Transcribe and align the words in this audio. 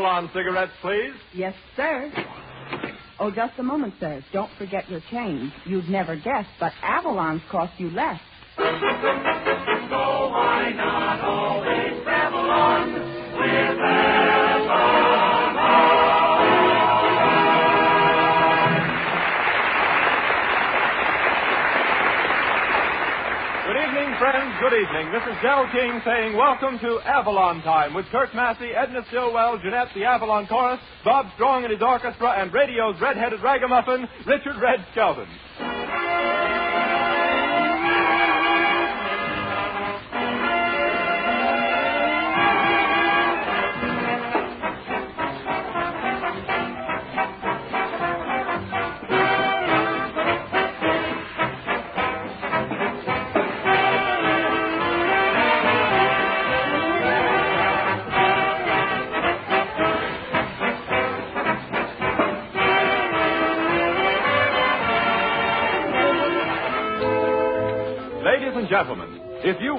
Avalon 0.00 0.30
cigarettes, 0.34 0.72
please. 0.82 1.14
Yes, 1.32 1.54
sir. 1.76 2.14
Oh, 3.20 3.30
just 3.30 3.58
a 3.60 3.64
moment, 3.64 3.94
sir. 4.00 4.24
Don't 4.32 4.56
forget 4.58 4.88
your 4.88 5.00
change. 5.12 5.52
You'd 5.66 5.88
never 5.88 6.16
guess, 6.16 6.46
but 6.60 6.72
Avalon's 6.82 7.42
cost 7.50 7.74
you 7.78 7.90
less. 7.94 8.20
Good 24.60 24.74
evening. 24.74 25.10
This 25.10 25.22
is 25.22 25.40
Del 25.40 25.72
King 25.72 26.02
saying 26.04 26.36
welcome 26.36 26.78
to 26.80 27.00
Avalon 27.00 27.62
Time 27.62 27.94
with 27.94 28.04
Kurt 28.12 28.34
Massey, 28.34 28.72
Edna 28.76 29.00
Stillwell, 29.08 29.56
Jeanette, 29.56 29.88
the 29.94 30.04
Avalon 30.04 30.46
Chorus, 30.46 30.78
Bob 31.02 31.32
Strong 31.34 31.64
and 31.64 31.72
his 31.72 31.80
orchestra, 31.80 32.34
and 32.36 32.52
radio's 32.52 33.00
red-headed 33.00 33.40
ragamuffin, 33.42 34.06
Richard 34.26 34.60
Red 34.60 34.84
Skelton. 34.92 35.28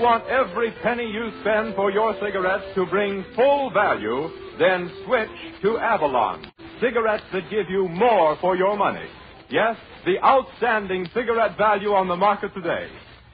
Want 0.02 0.26
every 0.28 0.72
penny 0.82 1.06
you 1.06 1.32
spend 1.42 1.76
for 1.76 1.92
your 1.92 2.14
cigarettes 2.20 2.66
to 2.74 2.86
bring 2.88 3.24
full 3.36 3.70
value, 3.70 4.30
then 4.58 4.92
switch 5.06 5.30
to 5.62 5.78
Avalon. 5.78 6.52
Cigarettes 6.82 7.24
that 7.32 7.50
give 7.52 7.70
you 7.70 7.88
more 7.88 8.36
for 8.42 8.56
your 8.56 8.76
money. 8.76 9.06
Yes, 9.52 9.78
the 10.06 10.20
outstanding 10.24 11.08
cigarette 11.14 11.56
value 11.56 11.94
on 11.94 12.08
the 12.08 12.16
market 12.16 12.54
today. 12.56 12.90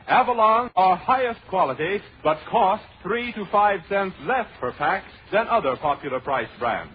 Avalon 0.08 0.70
are 0.76 0.98
highest 0.98 1.40
quality, 1.50 2.02
but 2.24 2.38
cost 2.50 2.84
three 3.02 3.32
to 3.34 3.46
five 3.50 3.80
cents 3.88 4.16
less 4.24 4.48
per 4.60 4.74
pack 4.74 5.06
than 5.32 5.48
other 5.48 5.78
popular 5.78 6.20
price 6.20 6.50
brands. 6.60 6.94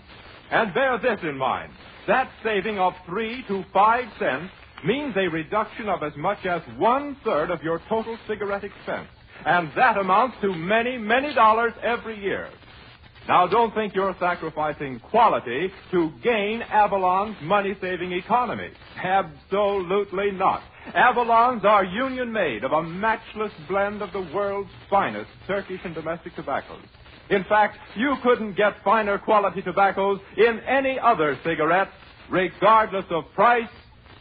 And 0.50 0.74
bear 0.74 0.98
this 0.98 1.18
in 1.22 1.38
mind. 1.38 1.72
That 2.06 2.30
saving 2.44 2.78
of 2.78 2.92
three 3.06 3.42
to 3.48 3.64
five 3.72 4.04
cents 4.18 4.52
means 4.84 5.14
a 5.16 5.28
reduction 5.28 5.88
of 5.88 6.02
as 6.02 6.12
much 6.16 6.44
as 6.44 6.60
one 6.76 7.16
third 7.24 7.50
of 7.50 7.62
your 7.62 7.80
total 7.88 8.18
cigarette 8.28 8.64
expense. 8.64 9.08
And 9.44 9.70
that 9.76 9.96
amounts 9.96 10.36
to 10.42 10.54
many, 10.54 10.98
many 10.98 11.34
dollars 11.34 11.72
every 11.82 12.20
year. 12.20 12.48
Now, 13.28 13.46
don't 13.46 13.72
think 13.72 13.94
you're 13.94 14.16
sacrificing 14.18 14.98
quality 14.98 15.70
to 15.92 16.10
gain 16.24 16.60
Avalon's 16.62 17.36
money 17.42 17.76
saving 17.80 18.12
economy. 18.12 18.70
Absolutely 19.00 20.32
not. 20.32 20.62
Avalons 20.94 21.62
are 21.64 21.84
union 21.84 22.32
made 22.32 22.64
of 22.64 22.72
a 22.72 22.82
matchless 22.82 23.52
blend 23.68 24.02
of 24.02 24.12
the 24.12 24.28
world's 24.34 24.70
finest 24.90 25.30
Turkish 25.46 25.80
and 25.84 25.94
domestic 25.94 26.34
tobaccos. 26.34 26.82
In 27.30 27.44
fact, 27.44 27.78
you 27.96 28.16
couldn't 28.24 28.56
get 28.56 28.74
finer 28.82 29.18
quality 29.18 29.62
tobaccos 29.62 30.18
in 30.36 30.58
any 30.60 30.98
other 30.98 31.38
cigarette, 31.44 31.88
regardless 32.28 33.04
of 33.10 33.24
price, 33.34 33.70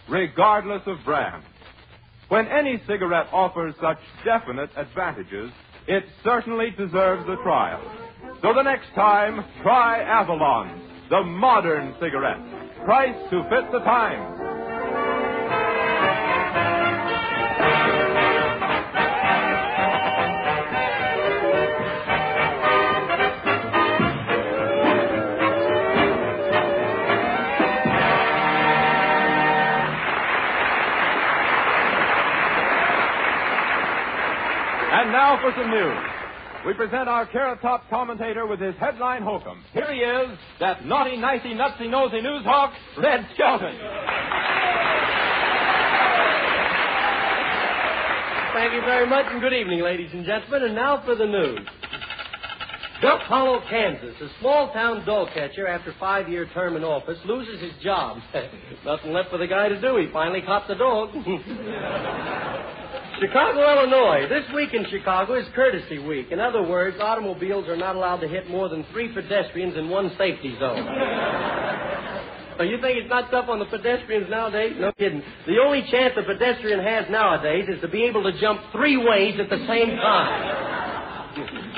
regardless 0.07 0.83
of 0.85 0.97
brand. 1.03 1.43
When 2.31 2.47
any 2.47 2.81
cigarette 2.87 3.27
offers 3.33 3.75
such 3.81 3.97
definite 4.23 4.69
advantages, 4.77 5.51
it 5.85 6.05
certainly 6.23 6.71
deserves 6.71 7.27
a 7.27 7.35
trial. 7.43 7.81
So 8.41 8.53
the 8.53 8.63
next 8.63 8.87
time, 8.95 9.43
try 9.61 10.01
Avalon, 10.01 10.81
the 11.09 11.23
modern 11.23 11.93
cigarette. 11.99 12.39
Price 12.85 13.17
to 13.31 13.43
fit 13.49 13.69
the 13.73 13.79
times. 13.79 14.40
And 34.91 35.11
now 35.13 35.39
for 35.41 35.53
some 35.55 35.71
news. 35.71 35.97
We 36.65 36.73
present 36.73 37.07
our 37.07 37.25
Carrot 37.25 37.61
Top 37.61 37.89
commentator 37.89 38.45
with 38.45 38.59
his 38.59 38.75
headline 38.75 39.23
hokum. 39.23 39.63
Here 39.73 39.91
he 39.91 39.99
is, 39.99 40.37
that 40.59 40.85
naughty, 40.85 41.15
nicey, 41.15 41.53
nutsy, 41.55 41.89
nosy 41.89 42.21
news 42.21 42.43
hawk, 42.43 42.73
Red 42.97 43.25
Skelton. 43.33 43.73
Thank 48.53 48.73
you 48.73 48.81
very 48.81 49.07
much, 49.07 49.25
and 49.29 49.41
good 49.41 49.53
evening, 49.53 49.79
ladies 49.79 50.09
and 50.11 50.25
gentlemen. 50.25 50.63
And 50.63 50.75
now 50.75 51.01
for 51.05 51.15
the 51.15 51.25
news. 51.25 51.67
Duck 53.01 53.21
Hollow, 53.21 53.61
Kansas. 53.67 54.15
A 54.21 54.27
small 54.39 54.71
town 54.73 55.03
dog 55.05 55.29
catcher, 55.33 55.67
after 55.67 55.93
five 55.99 56.29
year 56.29 56.47
term 56.53 56.75
in 56.75 56.83
office, 56.83 57.17
loses 57.25 57.59
his 57.59 57.71
job. 57.83 58.19
Nothing 58.85 59.11
left 59.11 59.31
for 59.31 59.39
the 59.39 59.47
guy 59.47 59.69
to 59.69 59.81
do. 59.81 59.97
He 59.97 60.07
finally 60.13 60.41
caught 60.41 60.67
the 60.67 60.75
dog. 60.75 61.09
Chicago, 63.19 63.59
Illinois. 63.59 64.27
This 64.29 64.45
week 64.53 64.73
in 64.73 64.85
Chicago 64.89 65.33
is 65.33 65.47
courtesy 65.55 65.97
week. 65.97 66.27
In 66.31 66.39
other 66.39 66.61
words, 66.61 66.97
automobiles 66.99 67.67
are 67.67 67.75
not 67.75 67.95
allowed 67.95 68.17
to 68.17 68.27
hit 68.27 68.49
more 68.49 68.69
than 68.69 68.85
three 68.91 69.11
pedestrians 69.11 69.75
in 69.77 69.89
one 69.89 70.11
safety 70.17 70.55
zone. 70.59 70.87
So 72.57 72.63
you 72.63 72.79
think 72.79 72.97
it's 72.99 73.09
not 73.09 73.31
tough 73.31 73.49
on 73.49 73.57
the 73.57 73.65
pedestrians 73.65 74.29
nowadays? 74.29 74.75
No 74.77 74.91
kidding. 74.91 75.23
The 75.47 75.57
only 75.65 75.81
chance 75.89 76.13
a 76.15 76.21
pedestrian 76.21 76.79
has 76.79 77.05
nowadays 77.09 77.65
is 77.67 77.81
to 77.81 77.87
be 77.87 78.03
able 78.03 78.21
to 78.21 78.39
jump 78.39 78.61
three 78.71 78.97
ways 78.97 79.39
at 79.39 79.49
the 79.49 79.65
same 79.65 79.95
time. 79.95 81.70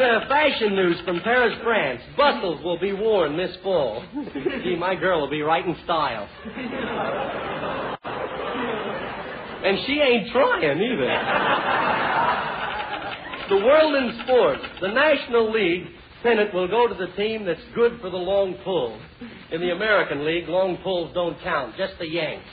Fashion 0.00 0.74
news 0.74 0.96
from 1.04 1.20
Paris, 1.20 1.54
France. 1.62 2.00
Bustles 2.16 2.64
will 2.64 2.78
be 2.78 2.92
worn 2.92 3.36
this 3.36 3.54
fall. 3.62 4.02
Gee, 4.64 4.76
my 4.76 4.94
girl 4.94 5.20
will 5.20 5.30
be 5.30 5.42
right 5.42 5.64
in 5.64 5.76
style. 5.84 6.26
And 9.62 9.78
she 9.86 10.00
ain't 10.00 10.32
trying 10.32 10.80
either. 10.80 11.06
the 13.50 13.56
world 13.66 13.94
in 13.94 14.20
sports. 14.24 14.62
The 14.80 14.88
National 14.88 15.52
League 15.52 15.86
pennant 16.22 16.54
will 16.54 16.68
go 16.68 16.88
to 16.88 16.94
the 16.94 17.12
team 17.16 17.44
that's 17.44 17.60
good 17.74 18.00
for 18.00 18.08
the 18.08 18.16
long 18.16 18.54
pull. 18.64 18.98
In 19.52 19.60
the 19.60 19.72
American 19.72 20.24
League, 20.24 20.48
long 20.48 20.78
pulls 20.82 21.12
don't 21.12 21.38
count, 21.42 21.76
just 21.76 21.98
the 21.98 22.06
Yanks. 22.06 22.48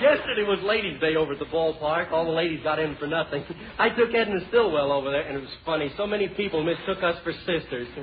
Yesterday 0.00 0.44
was 0.46 0.60
Ladies' 0.62 1.00
Day 1.00 1.16
over 1.16 1.32
at 1.32 1.40
the 1.40 1.46
ballpark. 1.46 2.12
All 2.12 2.24
the 2.24 2.30
ladies 2.30 2.60
got 2.62 2.78
in 2.78 2.94
for 2.96 3.08
nothing. 3.08 3.44
I 3.78 3.88
took 3.88 4.14
Edna 4.14 4.38
Stillwell 4.48 4.92
over 4.92 5.10
there, 5.10 5.22
and 5.22 5.36
it 5.36 5.40
was 5.40 5.50
funny. 5.66 5.90
So 5.96 6.06
many 6.06 6.28
people 6.28 6.62
mistook 6.62 7.02
us 7.02 7.16
for 7.24 7.32
sisters. 7.32 7.88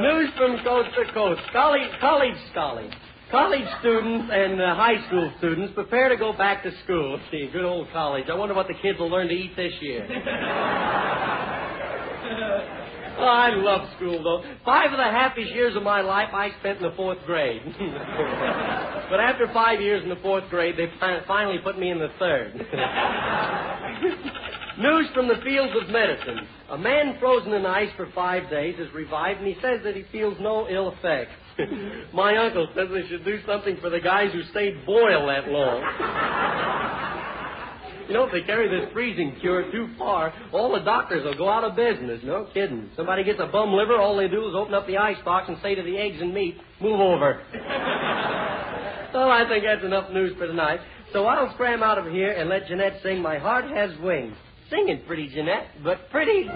News 0.00 0.30
from 0.36 0.62
coast 0.64 0.88
to 0.96 1.12
coast. 1.12 1.42
College, 1.52 1.90
college 2.00 2.36
scholars. 2.50 2.92
College 3.30 3.66
students 3.80 4.30
and 4.32 4.62
uh, 4.62 4.74
high 4.76 5.04
school 5.08 5.32
students 5.38 5.74
prepare 5.74 6.08
to 6.08 6.16
go 6.16 6.32
back 6.32 6.62
to 6.62 6.70
school. 6.84 7.18
See, 7.30 7.50
good 7.52 7.64
old 7.64 7.88
college. 7.92 8.26
I 8.30 8.34
wonder 8.36 8.54
what 8.54 8.68
the 8.68 8.74
kids 8.80 8.98
will 8.98 9.10
learn 9.10 9.28
to 9.28 9.34
eat 9.34 9.56
this 9.56 9.72
year. 9.80 10.06
Oh, 13.18 13.24
I 13.24 13.50
love 13.54 13.88
school, 13.96 14.22
though. 14.22 14.42
Five 14.64 14.92
of 14.92 14.98
the 14.98 15.04
happiest 15.04 15.52
years 15.52 15.74
of 15.74 15.82
my 15.82 16.02
life 16.02 16.28
I 16.34 16.50
spent 16.60 16.78
in 16.78 16.84
the 16.84 16.92
fourth 16.96 17.18
grade. 17.24 17.62
but 19.10 19.20
after 19.20 19.50
five 19.54 19.80
years 19.80 20.02
in 20.02 20.10
the 20.10 20.20
fourth 20.22 20.44
grade, 20.50 20.76
they 20.76 20.86
finally 21.26 21.58
put 21.62 21.78
me 21.78 21.90
in 21.90 21.98
the 21.98 22.10
third. 22.18 22.54
News 24.78 25.06
from 25.14 25.28
the 25.28 25.40
fields 25.42 25.72
of 25.80 25.88
medicine. 25.88 26.40
A 26.70 26.76
man 26.76 27.16
frozen 27.18 27.54
in 27.54 27.64
ice 27.64 27.88
for 27.96 28.10
five 28.14 28.50
days 28.50 28.74
is 28.78 28.92
revived, 28.92 29.38
and 29.38 29.48
he 29.48 29.54
says 29.62 29.80
that 29.84 29.96
he 29.96 30.04
feels 30.12 30.36
no 30.38 30.68
ill 30.68 30.92
effects. 30.92 31.32
my 32.12 32.36
uncle 32.36 32.68
says 32.76 32.88
they 32.92 33.08
should 33.08 33.24
do 33.24 33.38
something 33.46 33.78
for 33.80 33.88
the 33.88 34.00
guys 34.00 34.30
who 34.32 34.42
stayed 34.50 34.84
boiled 34.84 35.30
that 35.30 35.48
long. 35.48 35.80
You 38.08 38.14
know, 38.14 38.24
if 38.24 38.32
they 38.32 38.42
carry 38.42 38.68
this 38.68 38.92
freezing 38.92 39.36
cure 39.40 39.70
too 39.72 39.88
far, 39.98 40.32
all 40.52 40.72
the 40.72 40.84
doctors 40.84 41.24
will 41.24 41.36
go 41.36 41.48
out 41.48 41.64
of 41.64 41.74
business. 41.74 42.20
No 42.24 42.46
kidding. 42.54 42.90
Somebody 42.96 43.24
gets 43.24 43.40
a 43.40 43.46
bum 43.46 43.72
liver, 43.72 43.96
all 43.96 44.16
they 44.16 44.28
do 44.28 44.48
is 44.48 44.54
open 44.54 44.74
up 44.74 44.86
the 44.86 44.96
ice 44.96 45.16
box 45.24 45.48
and 45.48 45.58
say 45.62 45.74
to 45.74 45.82
the 45.82 45.96
eggs 45.96 46.18
and 46.20 46.32
meat, 46.32 46.56
move 46.80 47.00
over. 47.00 47.42
well, 49.12 49.30
I 49.30 49.44
think 49.48 49.64
that's 49.64 49.84
enough 49.84 50.12
news 50.12 50.36
for 50.38 50.46
tonight. 50.46 50.80
So 51.12 51.26
I'll 51.26 51.52
scram 51.54 51.82
out 51.82 51.98
of 51.98 52.06
here 52.06 52.30
and 52.32 52.48
let 52.48 52.68
Jeanette 52.68 53.00
sing 53.02 53.20
My 53.20 53.38
Heart 53.38 53.66
Has 53.70 53.90
Wings. 54.00 54.36
Sing 54.70 54.88
it, 54.88 55.06
pretty 55.06 55.28
Jeanette, 55.28 55.68
but 55.82 56.10
pretty. 56.10 56.46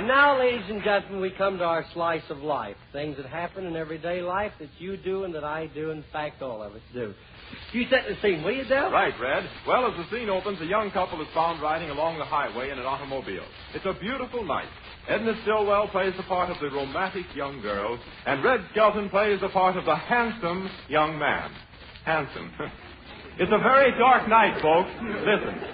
And 0.00 0.08
now, 0.08 0.40
ladies 0.40 0.64
and 0.70 0.82
gentlemen, 0.82 1.20
we 1.20 1.30
come 1.30 1.58
to 1.58 1.64
our 1.64 1.84
slice 1.92 2.22
of 2.30 2.38
life. 2.38 2.76
Things 2.90 3.18
that 3.18 3.26
happen 3.26 3.66
in 3.66 3.76
everyday 3.76 4.22
life 4.22 4.52
that 4.58 4.70
you 4.78 4.96
do 4.96 5.24
and 5.24 5.34
that 5.34 5.44
I 5.44 5.66
do, 5.74 5.90
in 5.90 6.02
fact, 6.10 6.40
all 6.40 6.62
of 6.62 6.72
us 6.72 6.80
do. 6.94 7.12
You 7.74 7.84
set 7.90 8.04
the 8.08 8.16
scene, 8.22 8.42
will 8.42 8.52
you, 8.52 8.64
Del? 8.64 8.90
Right, 8.90 9.12
Red. 9.20 9.44
Well, 9.68 9.86
as 9.86 9.92
the 9.98 10.10
scene 10.10 10.30
opens, 10.30 10.58
a 10.62 10.64
young 10.64 10.90
couple 10.90 11.20
is 11.20 11.28
found 11.34 11.60
riding 11.60 11.90
along 11.90 12.16
the 12.16 12.24
highway 12.24 12.70
in 12.70 12.78
an 12.78 12.86
automobile. 12.86 13.44
It's 13.74 13.84
a 13.84 13.92
beautiful 14.00 14.42
night. 14.42 14.70
Edna 15.06 15.34
Stillwell 15.42 15.88
plays 15.88 16.14
the 16.16 16.22
part 16.22 16.48
of 16.48 16.56
the 16.62 16.74
romantic 16.74 17.26
young 17.36 17.60
girl, 17.60 18.00
and 18.24 18.42
Red 18.42 18.60
Skelton 18.70 19.10
plays 19.10 19.38
the 19.42 19.50
part 19.50 19.76
of 19.76 19.84
the 19.84 19.96
handsome 19.96 20.70
young 20.88 21.18
man. 21.18 21.50
Handsome. 22.06 22.50
it's 23.38 23.52
a 23.52 23.58
very 23.58 23.90
dark 23.98 24.26
night, 24.30 24.62
folks. 24.62 24.88
Listen. 25.02 25.69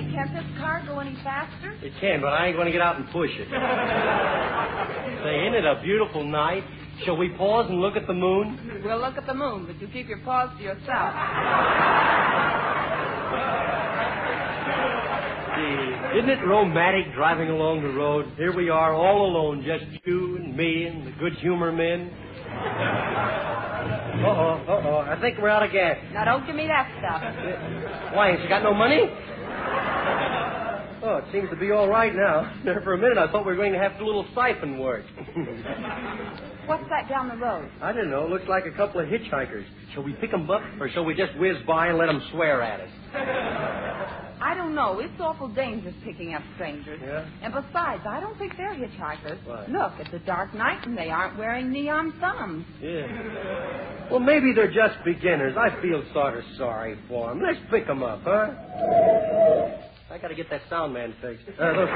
Say, 0.00 0.12
can't 0.12 0.32
this 0.32 0.58
car 0.58 0.82
go 0.86 0.98
any 0.98 1.14
faster? 1.22 1.72
It 1.82 1.92
can, 2.00 2.20
but 2.22 2.32
I 2.32 2.46
ain't 2.46 2.56
going 2.56 2.66
to 2.66 2.72
get 2.72 2.80
out 2.80 2.96
and 2.96 3.08
push 3.10 3.30
it. 3.32 3.48
Say, 5.24 5.40
isn't 5.44 5.54
it 5.54 5.64
a 5.66 5.80
beautiful 5.82 6.24
night? 6.24 6.64
Shall 7.04 7.16
we 7.16 7.28
pause 7.30 7.66
and 7.68 7.80
look 7.80 7.96
at 7.96 8.06
the 8.06 8.14
moon? 8.14 8.80
We'll 8.84 8.98
look 9.00 9.16
at 9.16 9.26
the 9.26 9.34
moon, 9.34 9.66
but 9.66 9.80
you 9.80 9.88
keep 9.88 10.08
your 10.08 10.20
paws 10.20 10.56
to 10.56 10.62
yourself. 10.62 11.14
Gee, 15.56 16.18
Isn't 16.18 16.30
it 16.30 16.46
romantic 16.46 17.12
driving 17.14 17.50
along 17.50 17.82
the 17.82 17.88
road? 17.90 18.32
Here 18.36 18.54
we 18.54 18.70
are, 18.70 18.94
all 18.94 19.26
alone, 19.26 19.64
just 19.66 19.84
you 20.06 20.36
and 20.36 20.56
me 20.56 20.84
and 20.86 21.06
the 21.06 21.12
good 21.12 21.34
humor 21.34 21.72
men. 21.72 22.10
Uh 24.20 24.26
oh, 24.26 24.64
uh 24.68 24.88
oh. 24.88 24.98
I 25.08 25.18
think 25.20 25.38
we're 25.38 25.48
out 25.48 25.62
of 25.62 25.72
gas. 25.72 25.96
Now, 26.12 26.24
don't 26.24 26.46
give 26.46 26.54
me 26.54 26.66
that 26.66 26.88
stuff. 27.00 27.22
Why, 28.14 28.30
ain't 28.32 28.42
you 28.42 28.48
got 28.48 28.62
no 28.62 28.74
money? 28.74 29.00
Oh, 31.02 31.16
it 31.16 31.24
seems 31.32 31.48
to 31.50 31.56
be 31.56 31.70
all 31.70 31.88
right 31.88 32.14
now. 32.14 32.52
For 32.84 32.92
a 32.94 32.98
minute, 32.98 33.16
I 33.18 33.30
thought 33.32 33.46
we 33.46 33.52
were 33.52 33.56
going 33.56 33.72
to 33.72 33.78
have 33.78 33.92
to 33.94 33.98
do 34.00 34.04
a 34.04 34.06
little 34.06 34.26
siphon 34.34 34.78
work. 34.78 35.04
What's 36.66 36.88
that 36.90 37.08
down 37.08 37.28
the 37.28 37.36
road? 37.36 37.70
I 37.80 37.92
don't 37.92 38.10
know. 38.10 38.26
Looks 38.26 38.46
like 38.48 38.64
a 38.66 38.70
couple 38.76 39.00
of 39.00 39.08
hitchhikers. 39.08 39.64
Shall 39.94 40.02
we 40.04 40.12
pick 40.14 40.32
'em 40.32 40.48
up, 40.50 40.62
or 40.78 40.88
shall 40.90 41.04
we 41.04 41.14
just 41.14 41.36
whiz 41.38 41.56
by 41.66 41.88
and 41.88 41.98
let 41.98 42.08
'em 42.08 42.22
swear 42.30 42.62
at 42.62 42.80
us? 42.80 42.90
I 44.42 44.54
don't 44.54 44.74
know. 44.74 45.00
It's 45.00 45.12
awful 45.20 45.48
dangerous 45.48 45.94
picking 46.04 46.34
up 46.34 46.42
strangers. 46.54 47.00
Yeah? 47.02 47.26
And 47.42 47.52
besides, 47.52 48.02
I 48.08 48.20
don't 48.20 48.38
think 48.38 48.56
they're 48.56 48.74
hitchhikers. 48.74 49.38
Why? 49.44 49.66
Look, 49.68 49.92
it's 49.98 50.14
a 50.14 50.18
dark 50.26 50.54
night 50.54 50.86
and 50.86 50.96
they 50.96 51.10
aren't 51.10 51.36
wearing 51.38 51.70
neon 51.70 52.12
thumbs. 52.20 52.64
Yeah. 52.80 54.08
Well, 54.10 54.20
maybe 54.20 54.52
they're 54.54 54.72
just 54.72 55.02
beginners. 55.04 55.56
I 55.58 55.70
feel 55.82 56.02
sort 56.14 56.36
of 56.36 56.44
sorry 56.56 56.96
for 57.08 57.28
them. 57.30 57.42
Let's 57.42 57.58
pick 57.70 57.88
'em 57.88 58.02
up, 58.02 58.20
huh? 58.24 58.50
I 60.10 60.18
got 60.18 60.28
to 60.28 60.34
get 60.34 60.50
that 60.50 60.62
sound 60.68 60.92
man 60.92 61.14
fixed. 61.22 61.46
Uh, 61.58 61.70
look. 61.72 61.88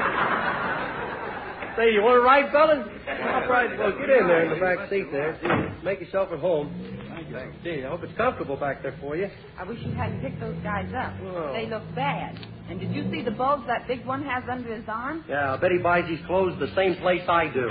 Say, 1.75 1.91
you 1.91 2.01
want 2.01 2.15
to 2.15 2.21
ride, 2.23 2.49
fellas? 2.53 2.87
All 2.87 3.49
right, 3.49 3.77
well, 3.77 3.91
get 3.91 4.09
in 4.09 4.27
there 4.27 4.45
in 4.45 4.51
the 4.51 4.59
back 4.63 4.89
seat 4.89 5.11
there. 5.11 5.37
Gee, 5.43 5.83
Make 5.83 5.99
yourself 5.99 6.29
at 6.31 6.39
home. 6.39 6.71
Thank 7.09 7.63
Gee, 7.63 7.83
I 7.83 7.89
hope 7.89 8.03
it's 8.03 8.15
comfortable 8.15 8.55
back 8.55 8.81
there 8.81 8.95
for 9.01 9.17
you. 9.17 9.27
I 9.57 9.65
wish 9.65 9.79
you 9.81 9.91
hadn't 9.91 10.21
picked 10.21 10.39
those 10.39 10.55
guys 10.63 10.89
up. 10.95 11.13
Oh. 11.21 11.51
They 11.51 11.65
look 11.67 11.83
bad. 11.93 12.39
And 12.69 12.79
did 12.79 12.93
you 12.93 13.11
see 13.11 13.21
the 13.21 13.31
bulbs 13.31 13.67
that 13.67 13.85
big 13.89 14.05
one 14.05 14.23
has 14.23 14.45
under 14.49 14.73
his 14.73 14.85
arm? 14.87 15.25
Yeah, 15.27 15.53
I 15.53 15.57
bet 15.57 15.71
he 15.71 15.79
buys 15.79 16.09
his 16.09 16.25
clothes 16.25 16.57
the 16.59 16.73
same 16.73 16.95
place 17.01 17.23
I 17.27 17.51
do. 17.51 17.67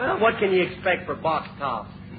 well, 0.00 0.18
what 0.18 0.40
can 0.40 0.52
you 0.52 0.62
expect 0.64 1.06
for 1.06 1.14
box 1.14 1.48
tops? 1.60 1.92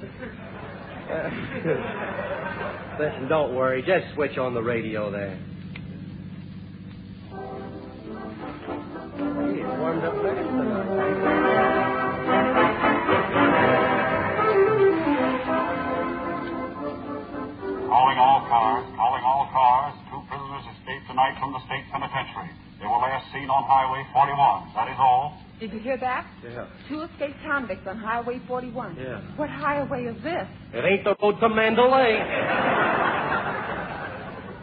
Listen, 2.98 3.28
don't 3.28 3.54
worry. 3.54 3.82
Just 3.82 4.14
switch 4.14 4.38
on 4.38 4.54
the 4.54 4.62
radio 4.62 5.10
there. 5.10 5.38
Gee, 9.80 9.86
it's 9.86 10.04
warmed 10.04 10.04
up 10.04 10.14
fast 10.22 10.48
tonight. 10.50 12.00
Calling 17.88 18.18
all 18.18 18.40
cars, 18.48 18.84
calling 18.96 19.24
all 19.24 19.48
cars. 19.52 19.94
Two 20.10 20.20
prisoners 20.28 20.64
escaped 20.76 21.06
tonight 21.08 21.36
from 21.40 21.52
the 21.52 21.60
state 21.66 21.84
penitentiary. 21.90 22.50
They 22.78 22.86
were 22.86 23.00
last 23.02 23.32
seen 23.32 23.48
on 23.50 23.64
Highway 23.64 24.04
41. 24.12 24.72
That 24.74 24.88
is 24.88 24.96
all. 24.98 25.40
Did 25.58 25.72
you 25.72 25.80
hear 25.80 25.98
that? 25.98 26.26
Yeah. 26.44 26.66
Two 26.88 27.02
escaped 27.02 27.40
convicts 27.44 27.86
on 27.86 27.98
Highway 27.98 28.40
41. 28.46 28.96
Yeah. 28.96 29.20
What 29.36 29.50
highway 29.50 30.04
is 30.04 30.22
this? 30.22 30.46
It 30.72 30.84
ain't 30.84 31.04
the 31.04 31.16
road 31.20 31.40
to 31.40 31.48
Mandalay. 31.48 32.16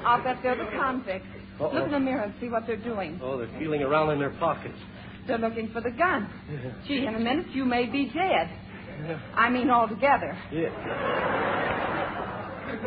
I'll 0.06 0.24
bet 0.24 0.38
they're 0.42 0.56
the 0.56 0.70
convicts. 0.78 1.28
Uh-oh. 1.60 1.74
Look 1.74 1.86
in 1.86 1.92
the 1.92 2.00
mirror 2.00 2.24
and 2.24 2.34
see 2.40 2.50
what 2.50 2.66
they're 2.66 2.78
doing. 2.78 3.20
Oh, 3.22 3.38
they're 3.38 3.50
feeling 3.60 3.82
around 3.82 4.12
in 4.12 4.20
their 4.20 4.30
pockets. 4.32 4.78
They're 5.28 5.38
looking 5.38 5.70
for 5.72 5.82
the 5.82 5.92
gun. 5.92 6.30
Gee, 6.88 7.06
in 7.06 7.16
a 7.16 7.20
minute 7.20 7.48
you 7.54 7.66
may 7.66 7.86
be 7.86 8.06
dead. 8.06 8.50
I 9.36 9.50
mean, 9.50 9.70
altogether. 9.70 10.38
Yeah. 10.52 10.70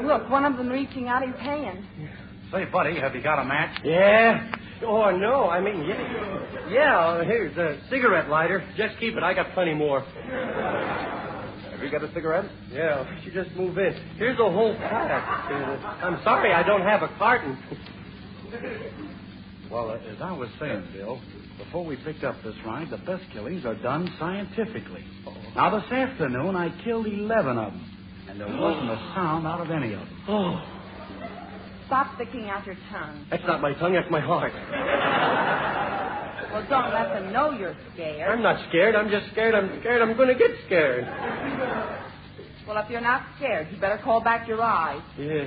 Look, 0.02 0.28
one 0.30 0.44
of 0.44 0.56
them 0.56 0.68
reaching 0.68 1.08
out 1.08 1.26
his 1.26 1.36
hand. 1.36 1.84
Say, 2.52 2.64
buddy, 2.64 2.98
have 2.98 3.14
you 3.14 3.22
got 3.22 3.38
a 3.40 3.44
match? 3.44 3.78
Yeah. 3.84 4.50
Oh, 4.84 5.10
no. 5.16 5.48
I 5.48 5.60
mean, 5.60 5.84
yeah. 5.84 6.68
Yeah, 6.68 7.24
here's 7.24 7.56
a 7.56 7.78
cigarette 7.90 8.28
lighter. 8.28 8.64
Just 8.76 8.98
keep 8.98 9.16
it. 9.16 9.22
I 9.22 9.34
got 9.34 9.52
plenty 9.54 9.74
more. 9.74 10.00
Have 10.00 11.82
you 11.82 11.90
got 11.90 12.02
a 12.02 12.12
cigarette? 12.12 12.50
Yeah, 12.72 13.04
you 13.24 13.32
just 13.32 13.54
move 13.56 13.76
in. 13.78 13.94
Here's 14.16 14.38
a 14.38 14.50
whole 14.50 14.74
pack. 14.76 15.50
I'm 16.02 16.22
sorry 16.24 16.52
I 16.52 16.62
don't 16.62 16.82
have 16.82 17.02
a 17.02 17.08
carton. 17.18 17.58
Well, 19.70 19.90
uh, 19.90 19.94
as 19.94 20.20
I 20.20 20.32
was 20.32 20.48
saying, 20.58 20.84
Bill, 20.92 21.20
before 21.64 21.84
we 21.84 21.96
picked 21.96 22.24
up 22.24 22.36
this 22.42 22.54
ride, 22.64 22.90
the 22.90 22.96
best 22.98 23.22
killings 23.32 23.64
are 23.64 23.74
done 23.76 24.10
scientifically. 24.18 25.04
Now, 25.54 25.78
this 25.78 25.90
afternoon, 25.90 26.56
I 26.56 26.70
killed 26.84 27.06
11 27.06 27.58
of 27.58 27.72
them, 27.72 27.86
and 28.28 28.40
there 28.40 28.48
wasn't 28.48 28.90
a 28.90 28.96
sound 29.14 29.46
out 29.46 29.60
of 29.60 29.70
any 29.70 29.92
of 29.92 30.00
them. 30.00 30.24
Oh, 30.28 30.76
Stop 31.86 32.14
sticking 32.14 32.48
out 32.48 32.64
your 32.66 32.76
tongue. 32.92 33.26
that's 33.30 33.42
not 33.46 33.60
my 33.60 33.74
tongue, 33.74 33.94
that's 33.94 34.10
my 34.10 34.20
heart. 34.20 34.52
Well, 36.52 36.66
don't 36.68 36.92
let 36.92 37.12
them 37.14 37.32
know 37.32 37.50
you're 37.52 37.76
scared. 37.94 38.28
I'm 38.30 38.42
not 38.42 38.68
scared. 38.68 38.96
I'm 38.96 39.08
just 39.10 39.30
scared. 39.32 39.54
I'm 39.54 39.78
scared. 39.80 40.02
I'm 40.02 40.16
going 40.16 40.28
to 40.28 40.34
get 40.34 40.50
scared. 40.66 41.04
Well, 42.66 42.76
if 42.82 42.90
you're 42.90 43.00
not 43.00 43.22
scared, 43.36 43.68
you 43.72 43.78
better 43.80 43.98
call 44.02 44.20
back 44.20 44.48
your 44.48 44.60
eyes. 44.60 45.00
Yeah. 45.16 45.46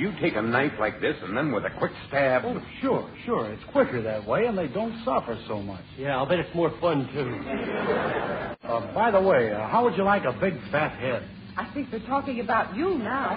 You 0.00 0.14
take 0.18 0.34
a 0.34 0.40
knife 0.40 0.72
like 0.80 0.98
this 1.02 1.14
and 1.22 1.36
then 1.36 1.52
with 1.52 1.66
a 1.66 1.70
quick 1.78 1.92
stab. 2.08 2.42
Oh, 2.46 2.58
sure, 2.80 3.10
sure. 3.26 3.52
It's 3.52 3.62
quicker 3.70 4.00
that 4.00 4.26
way, 4.26 4.46
and 4.46 4.56
they 4.56 4.66
don't 4.66 4.94
suffer 5.04 5.38
so 5.46 5.60
much. 5.60 5.84
Yeah, 5.98 6.16
I'll 6.16 6.24
bet 6.24 6.38
it's 6.38 6.54
more 6.54 6.70
fun, 6.80 7.06
too. 7.12 8.66
Uh, 8.66 8.94
by 8.94 9.10
the 9.10 9.20
way, 9.20 9.52
uh, 9.52 9.68
how 9.68 9.84
would 9.84 9.98
you 9.98 10.04
like 10.04 10.24
a 10.24 10.32
big 10.32 10.54
fat 10.70 10.98
head? 10.98 11.28
I 11.58 11.70
think 11.74 11.90
they're 11.90 12.00
talking 12.00 12.40
about 12.40 12.74
you 12.74 12.96
now. 12.96 13.36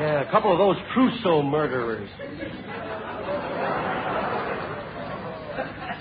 Yeah, 0.00 0.26
a 0.26 0.30
couple 0.32 0.50
of 0.50 0.58
those 0.58 0.76
trousseau 0.92 1.42
murderers. 1.42 2.10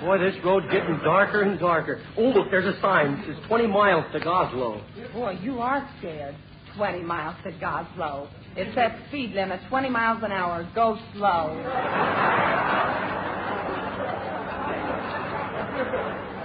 Boy, 0.02 0.18
this 0.18 0.44
road's 0.44 0.66
getting 0.72 0.98
darker 1.04 1.44
and 1.44 1.60
darker. 1.60 2.02
Oh, 2.18 2.30
look, 2.30 2.50
there's 2.50 2.66
a 2.66 2.82
sign. 2.82 3.14
It 3.14 3.36
says 3.36 3.46
20 3.48 3.68
miles 3.68 4.06
to 4.14 4.20
Goslow. 4.20 4.82
Boy, 5.14 5.38
you 5.40 5.60
are 5.60 5.88
scared. 6.00 6.36
20 6.76 7.02
miles 7.02 7.36
said 7.44 7.60
Goslow. 7.60 8.30
It 8.56 8.74
says 8.76 8.92
speed 9.08 9.32
limit 9.32 9.62
20 9.70 9.90
miles 9.90 10.22
an 10.24 10.32
hour. 10.32 10.70
Go 10.76 10.98
slow. 11.14 11.56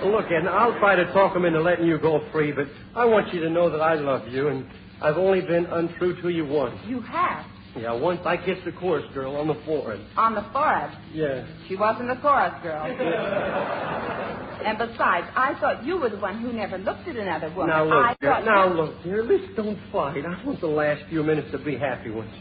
Look, 0.04 0.26
Ed, 0.30 0.46
I'll 0.46 0.78
try 0.78 0.94
to 0.94 1.04
talk 1.12 1.34
him 1.34 1.44
into 1.44 1.60
letting 1.60 1.86
you 1.86 1.98
go 1.98 2.20
free, 2.30 2.52
but 2.52 2.66
I 2.94 3.04
want 3.04 3.32
you 3.34 3.40
to 3.40 3.50
know 3.50 3.70
that 3.70 3.80
I 3.80 3.94
love 3.94 4.28
you, 4.28 4.48
and 4.48 4.66
I've 5.00 5.16
only 5.16 5.40
been 5.40 5.66
untrue 5.66 6.20
to 6.22 6.28
you 6.28 6.46
once. 6.46 6.78
You 6.86 7.00
have. 7.00 7.44
Yeah, 7.76 7.92
once 7.92 8.20
I 8.24 8.36
kissed 8.36 8.64
the 8.64 8.72
chorus 8.72 9.04
girl 9.12 9.36
on 9.36 9.48
the 9.48 9.60
forehead. 9.66 10.06
On 10.16 10.34
the 10.34 10.46
forehead. 10.52 10.96
Yeah. 11.12 11.46
She 11.68 11.76
wasn't 11.76 12.10
a 12.10 12.16
chorus 12.20 12.54
girl. 12.62 12.86
And 14.64 14.78
besides, 14.78 15.26
I 15.36 15.54
thought 15.60 15.84
you 15.84 15.98
were 15.98 16.08
the 16.10 16.18
one 16.18 16.40
who 16.40 16.52
never 16.52 16.78
looked 16.78 17.08
at 17.08 17.16
another 17.16 17.50
woman. 17.50 17.68
Now 17.68 17.88
I 17.88 18.10
look, 18.10 18.20
dear. 18.20 18.30
thought 18.30 18.44
Now 18.44 18.68
you... 18.68 18.74
look, 18.74 19.02
dear. 19.04 19.22
Let's 19.22 19.54
don't 19.56 19.78
fight. 19.92 20.24
I 20.24 20.44
want 20.44 20.60
the 20.60 20.66
last 20.66 21.02
few 21.08 21.22
minutes 21.22 21.50
to 21.52 21.58
be 21.58 21.76
happy 21.76 22.10
ones. 22.10 22.32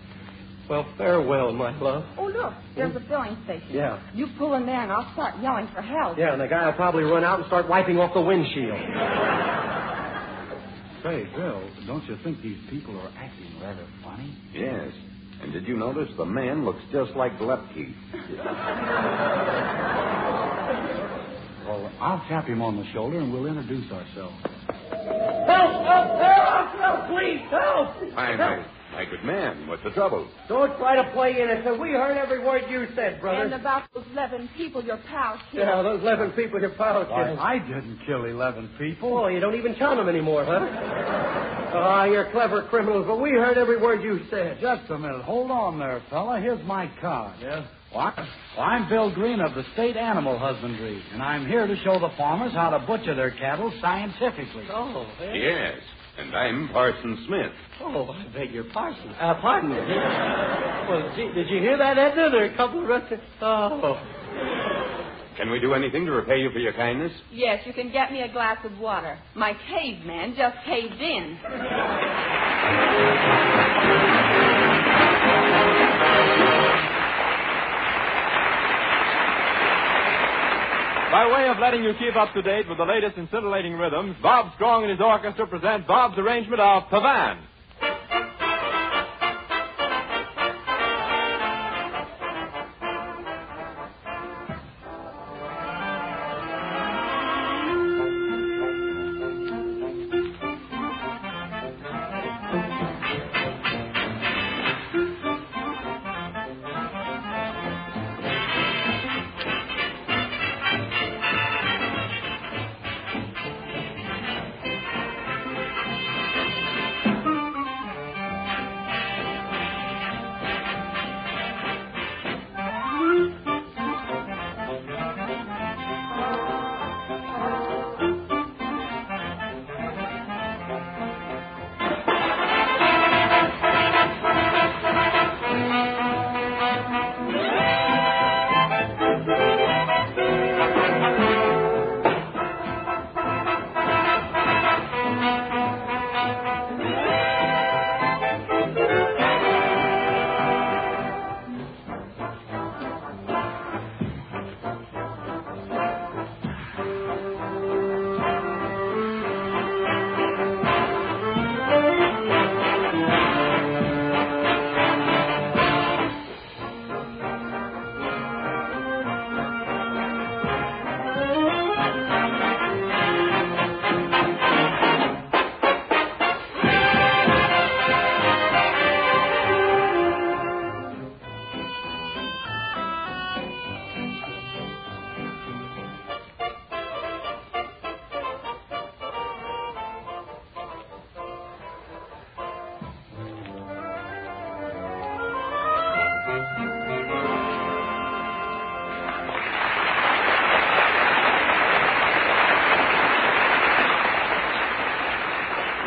Well, 0.69 0.85
farewell, 0.97 1.53
my 1.53 1.77
love. 1.79 2.03
Oh, 2.17 2.25
look, 2.25 2.53
there's 2.75 2.95
a 2.95 2.99
filling 3.01 3.37
station. 3.43 3.67
Yeah. 3.69 4.01
You 4.15 4.27
pull 4.37 4.55
in 4.55 4.65
there 4.65 4.81
and 4.81 4.91
I'll 4.91 5.11
start 5.13 5.39
yelling 5.41 5.67
for 5.73 5.81
help. 5.81 6.17
Yeah, 6.17 6.33
and 6.33 6.41
the 6.41 6.47
guy 6.47 6.65
will 6.65 6.73
probably 6.73 7.03
run 7.03 7.23
out 7.23 7.37
and 7.39 7.47
start 7.47 7.69
wiping 7.69 7.99
off 7.99 8.15
the 8.15 8.21
windshield. 8.21 8.79
Say, 11.03 11.25
Bill, 11.35 11.69
don't 11.85 12.03
you 12.05 12.17
think 12.23 12.41
these 12.41 12.57
people 12.71 12.99
are 12.99 13.11
acting 13.15 13.59
rather 13.61 13.85
funny? 14.03 14.35
Yes. 14.53 14.91
And 15.43 15.53
did 15.53 15.67
you 15.67 15.77
notice 15.77 16.09
the 16.17 16.25
man 16.25 16.65
looks 16.65 16.81
just 16.91 17.11
like 17.11 17.37
Lepke? 17.37 17.93
Well, 21.65 21.91
I'll 21.99 22.23
tap 22.29 22.45
him 22.47 22.61
on 22.61 22.77
the 22.77 22.85
shoulder 22.93 23.19
and 23.19 23.33
we'll 23.33 23.47
introduce 23.47 23.91
ourselves. 23.91 24.35
Help! 24.69 25.71
Help! 25.81 26.19
Help! 26.21 26.69
Help! 26.77 27.09
Please, 27.09 27.41
help! 27.49 28.13
Hi, 28.13 28.35
my, 28.35 28.65
my 28.93 29.05
good 29.05 29.23
man. 29.23 29.67
What's 29.67 29.83
the 29.83 29.89
trouble? 29.89 30.27
Don't 30.47 30.77
try 30.77 30.95
to 30.95 31.11
play 31.11 31.41
innocent. 31.41 31.79
We 31.79 31.89
heard 31.91 32.17
every 32.17 32.39
word 32.43 32.63
you 32.69 32.85
said, 32.95 33.19
brother. 33.19 33.45
And 33.45 33.53
about 33.55 33.91
those 33.95 34.05
11 34.11 34.49
people 34.55 34.83
your 34.83 34.99
pal 35.09 35.39
killed. 35.51 35.67
Yeah, 35.67 35.81
those 35.81 36.01
11 36.01 36.31
people 36.33 36.61
your 36.61 36.69
pal 36.69 37.03
Why, 37.03 37.25
killed. 37.25 37.39
I 37.39 37.57
didn't 37.57 37.99
kill 38.05 38.25
11 38.25 38.69
people. 38.77 39.17
Oh, 39.17 39.27
you 39.27 39.39
don't 39.39 39.55
even 39.55 39.73
count 39.75 39.97
them 39.97 40.07
anymore, 40.07 40.45
huh? 40.45 40.59
Ah, 41.77 42.05
you're 42.05 42.31
clever 42.31 42.61
criminals, 42.69 43.05
but 43.07 43.19
we 43.19 43.31
heard 43.31 43.57
every 43.57 43.81
word 43.81 44.03
you 44.03 44.21
said. 44.29 44.59
Just 44.61 44.89
a 44.91 44.97
minute. 44.99 45.23
Hold 45.23 45.49
on 45.51 45.79
there, 45.79 46.01
fella. 46.09 46.39
Here's 46.39 46.63
my 46.65 46.89
card. 47.01 47.35
Yeah? 47.41 47.65
What? 47.95 48.17
Well, 48.17 48.27
I'm 48.65 48.89
Bill 48.89 49.09
Green 49.15 49.39
of 49.39 49.55
the 49.55 49.63
State 49.71 49.95
Animal 49.95 50.37
Husbandry, 50.37 51.01
and 51.13 51.23
I'm 51.23 51.47
here 51.47 51.65
to 51.65 51.77
show 51.77 51.97
the 51.97 52.09
farmers 52.17 52.51
how 52.51 52.69
to 52.71 52.79
butcher 52.85 53.15
their 53.15 53.31
cattle 53.31 53.71
scientifically. 53.79 54.65
Oh, 54.69 55.09
yeah. 55.21 55.33
Yes. 55.33 55.77
And 56.17 56.35
I'm 56.35 56.67
Parson 56.73 57.23
Smith. 57.25 57.53
Oh, 57.81 58.09
I 58.09 58.27
beg 58.33 58.51
your 58.51 58.65
pardon. 58.73 59.11
Uh, 59.11 59.35
pardon 59.39 59.69
me. 59.69 59.77
well, 59.77 61.13
gee, 61.15 61.31
did 61.33 61.49
you 61.49 61.59
hear 61.59 61.77
that, 61.77 61.97
Edna? 61.97 62.29
There 62.31 62.41
are 62.43 62.53
a 62.53 62.57
couple 62.57 62.83
of 62.83 62.89
rest- 62.89 63.13
Oh. 63.41 63.97
Can 65.37 65.49
we 65.49 65.61
do 65.61 65.73
anything 65.73 66.05
to 66.05 66.11
repay 66.11 66.41
you 66.41 66.51
for 66.51 66.59
your 66.59 66.73
kindness? 66.73 67.13
Yes, 67.31 67.65
you 67.65 67.71
can 67.71 67.93
get 67.93 68.11
me 68.11 68.23
a 68.23 68.31
glass 68.31 68.57
of 68.65 68.77
water. 68.77 69.17
My 69.35 69.53
caveman 69.69 70.35
just 70.35 70.57
caved 70.65 70.99
in. 71.01 71.37
By 81.11 81.27
way 81.31 81.47
of 81.49 81.59
letting 81.59 81.83
you 81.83 81.93
keep 81.99 82.15
up 82.15 82.33
to 82.33 82.41
date 82.41 82.67
with 82.67 82.77
the 82.77 82.83
latest 82.83 83.17
in 83.17 83.29
scintillating 83.31 83.73
rhythms, 83.73 84.15
Bob 84.21 84.53
Strong 84.55 84.83
and 84.83 84.91
his 84.91 84.99
orchestra 84.99 85.47
present 85.47 85.87
Bob's 85.87 86.17
arrangement 86.17 86.59
of 86.59 86.83
Pavan. 86.91 87.37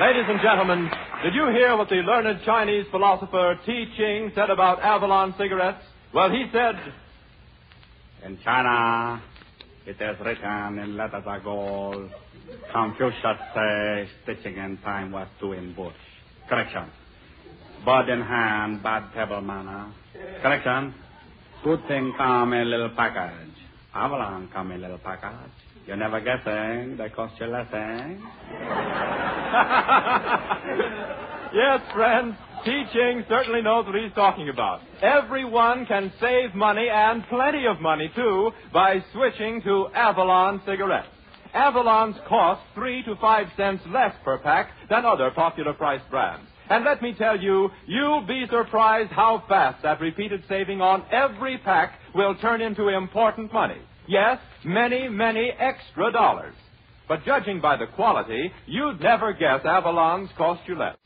Ladies 0.00 0.26
and 0.28 0.40
gentlemen, 0.40 0.88
did 1.24 1.34
you 1.34 1.48
hear 1.50 1.76
what 1.76 1.88
the 1.88 1.96
learned 1.96 2.38
Chinese 2.46 2.86
philosopher 2.92 3.58
Ti 3.66 3.86
Ching 3.96 4.30
said 4.32 4.48
about 4.48 4.78
Avalon 4.80 5.34
cigarettes? 5.36 5.82
Well, 6.14 6.30
he 6.30 6.44
said, 6.52 6.76
In 8.24 8.38
China, 8.44 9.20
it 9.86 10.00
is 10.00 10.20
written 10.24 10.78
in 10.78 10.96
letters 10.96 11.24
of 11.26 11.42
gold. 11.42 12.10
Confucius 12.72 13.38
says, 13.52 14.06
stitching 14.22 14.56
in 14.56 14.78
time 14.84 15.10
was 15.10 15.26
in 15.42 15.74
bush. 15.74 15.92
Correction. 16.48 16.88
Bird 17.84 18.08
in 18.08 18.20
hand, 18.20 18.80
bad 18.84 19.12
table 19.12 19.40
manner. 19.40 19.92
Correction. 20.40 20.94
Good 21.64 21.88
thing 21.88 22.12
come 22.16 22.52
in 22.52 22.70
little 22.70 22.90
package. 22.90 23.50
Avalon 23.92 24.48
come 24.52 24.70
in 24.70 24.80
little 24.80 24.98
package. 24.98 25.50
You're 25.88 25.96
never 25.96 26.20
guessing. 26.20 26.96
They 26.98 27.08
cost 27.08 27.40
you 27.40 27.46
less, 27.46 27.66
eh? 27.72 27.78
yes, 31.54 31.80
friends, 31.94 32.34
Ti 32.62 32.84
Ching 32.92 33.24
certainly 33.26 33.62
knows 33.62 33.86
what 33.86 33.94
he's 33.94 34.12
talking 34.14 34.50
about. 34.50 34.82
Everyone 35.00 35.86
can 35.86 36.12
save 36.20 36.54
money, 36.54 36.88
and 36.92 37.26
plenty 37.30 37.66
of 37.66 37.80
money, 37.80 38.12
too, 38.14 38.50
by 38.70 39.02
switching 39.14 39.62
to 39.62 39.88
Avalon 39.94 40.60
cigarettes. 40.66 41.08
Avalon's 41.54 42.16
cost 42.28 42.60
three 42.74 43.02
to 43.04 43.16
five 43.16 43.46
cents 43.56 43.82
less 43.88 44.14
per 44.22 44.36
pack 44.40 44.68
than 44.90 45.06
other 45.06 45.30
popular 45.30 45.72
price 45.72 46.02
brands. 46.10 46.46
And 46.68 46.84
let 46.84 47.00
me 47.00 47.14
tell 47.16 47.40
you, 47.40 47.70
you'll 47.86 48.26
be 48.26 48.44
surprised 48.50 49.10
how 49.10 49.42
fast 49.48 49.82
that 49.84 50.02
repeated 50.02 50.44
saving 50.50 50.82
on 50.82 51.02
every 51.10 51.56
pack 51.56 51.98
will 52.14 52.34
turn 52.34 52.60
into 52.60 52.88
important 52.88 53.54
money. 53.54 53.80
Yes, 54.08 54.38
many, 54.64 55.06
many 55.08 55.52
extra 55.58 56.10
dollars. 56.10 56.54
But 57.08 57.26
judging 57.26 57.60
by 57.60 57.76
the 57.76 57.86
quality, 57.86 58.50
you'd 58.66 59.00
never 59.00 59.34
guess 59.34 59.60
Avalon's 59.66 60.30
cost 60.38 60.62
you 60.66 60.78
less. 60.78 60.96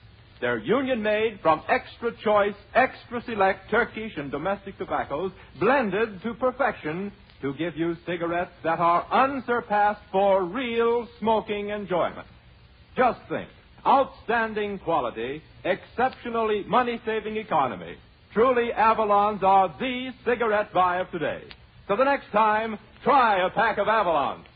They're 0.40 0.58
union 0.58 1.02
made 1.02 1.40
from 1.42 1.62
extra 1.68 2.12
choice, 2.22 2.54
extra 2.74 3.20
select 3.22 3.70
Turkish 3.70 4.12
and 4.16 4.30
domestic 4.30 4.78
tobaccos, 4.78 5.32
blended 5.58 6.22
to 6.22 6.34
perfection 6.34 7.10
to 7.40 7.54
give 7.54 7.76
you 7.76 7.96
cigarettes 8.06 8.52
that 8.62 8.78
are 8.78 9.04
unsurpassed 9.10 10.02
for 10.12 10.44
real 10.44 11.08
smoking 11.18 11.70
enjoyment. 11.70 12.26
Just 12.96 13.18
think 13.28 13.48
outstanding 13.84 14.78
quality, 14.78 15.42
exceptionally 15.64 16.62
money 16.68 17.00
saving 17.04 17.36
economy. 17.36 17.96
Truly, 18.32 18.70
Avalons 18.72 19.42
are 19.42 19.74
the 19.80 20.10
cigarette 20.24 20.72
buy 20.72 20.98
of 20.98 21.10
today. 21.10 21.42
So 21.92 21.96
the 21.96 22.04
next 22.04 22.32
time, 22.32 22.78
try 23.04 23.44
a 23.44 23.50
pack 23.50 23.76
of 23.76 23.86
Avalon. 23.86 24.46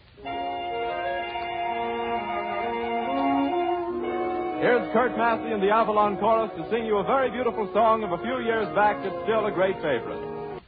Here's 4.63 4.91
Kurt 4.95 5.15
Massey 5.19 5.53
and 5.53 5.63
the 5.63 5.69
Avalon 5.69 6.17
Chorus 6.17 6.51
to 6.57 6.67
sing 6.71 6.87
you 6.87 6.97
a 6.97 7.05
very 7.05 7.31
beautiful 7.31 7.71
song 7.75 8.05
of 8.05 8.13
a 8.13 8.19
few 8.23 8.39
years 8.41 8.75
back 8.75 9.03
that's 9.03 9.15
still 9.25 9.45
a 9.45 9.53
great 9.53 9.77
favorite. 9.85 10.63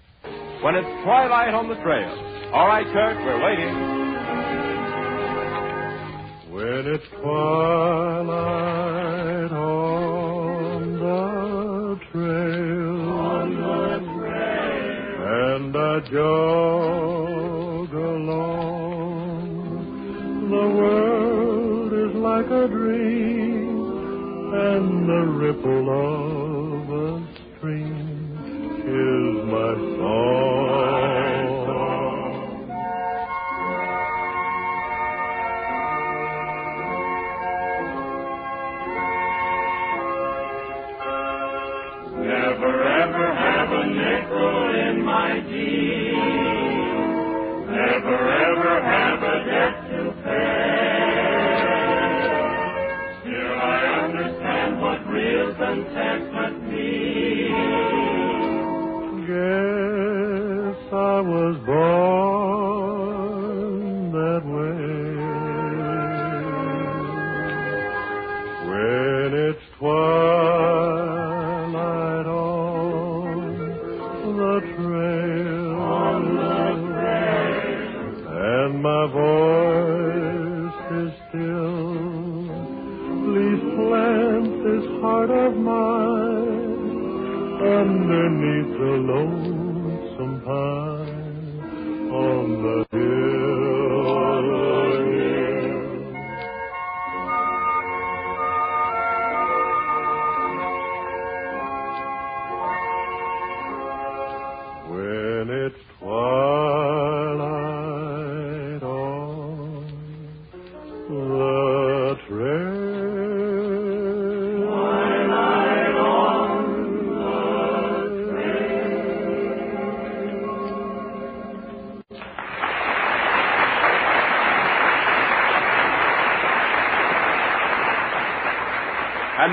When 0.62 0.74
it's 0.74 1.04
twilight 1.04 1.54
on 1.54 1.70
the 1.70 1.76
trail. 1.76 2.52
All 2.52 2.66
right, 2.66 2.84
Kurt, 2.92 3.16
we're 3.16 3.42
waiting. 3.42 3.74
When 6.52 6.86
it's 6.86 7.08
twilight 7.22 8.32
on 9.52 9.97
I 15.98 16.00
jog 16.00 17.92
along, 17.92 19.48
the 20.48 20.66
world 20.78 21.92
is 21.92 22.14
like 22.14 22.46
a 22.46 22.68
dream, 22.68 23.82
and 24.54 25.08
the 25.08 25.22
ripple 25.42 25.90
of 25.90 26.37
the 74.38 74.60
trail, 74.76 75.74
On 75.80 76.22
the 76.36 76.64
trail. 76.94 78.28
and 78.54 78.72
my 78.82 79.04
voice 79.20 80.80
is 81.02 81.12
still, 81.28 81.82
please 83.26 83.62
plant 83.76 84.50
this 84.66 84.86
heart 85.02 85.30
of 85.30 85.52
mine 85.56 86.78
underneath 87.80 88.70
the 88.78 88.94
lonesome 89.10 89.67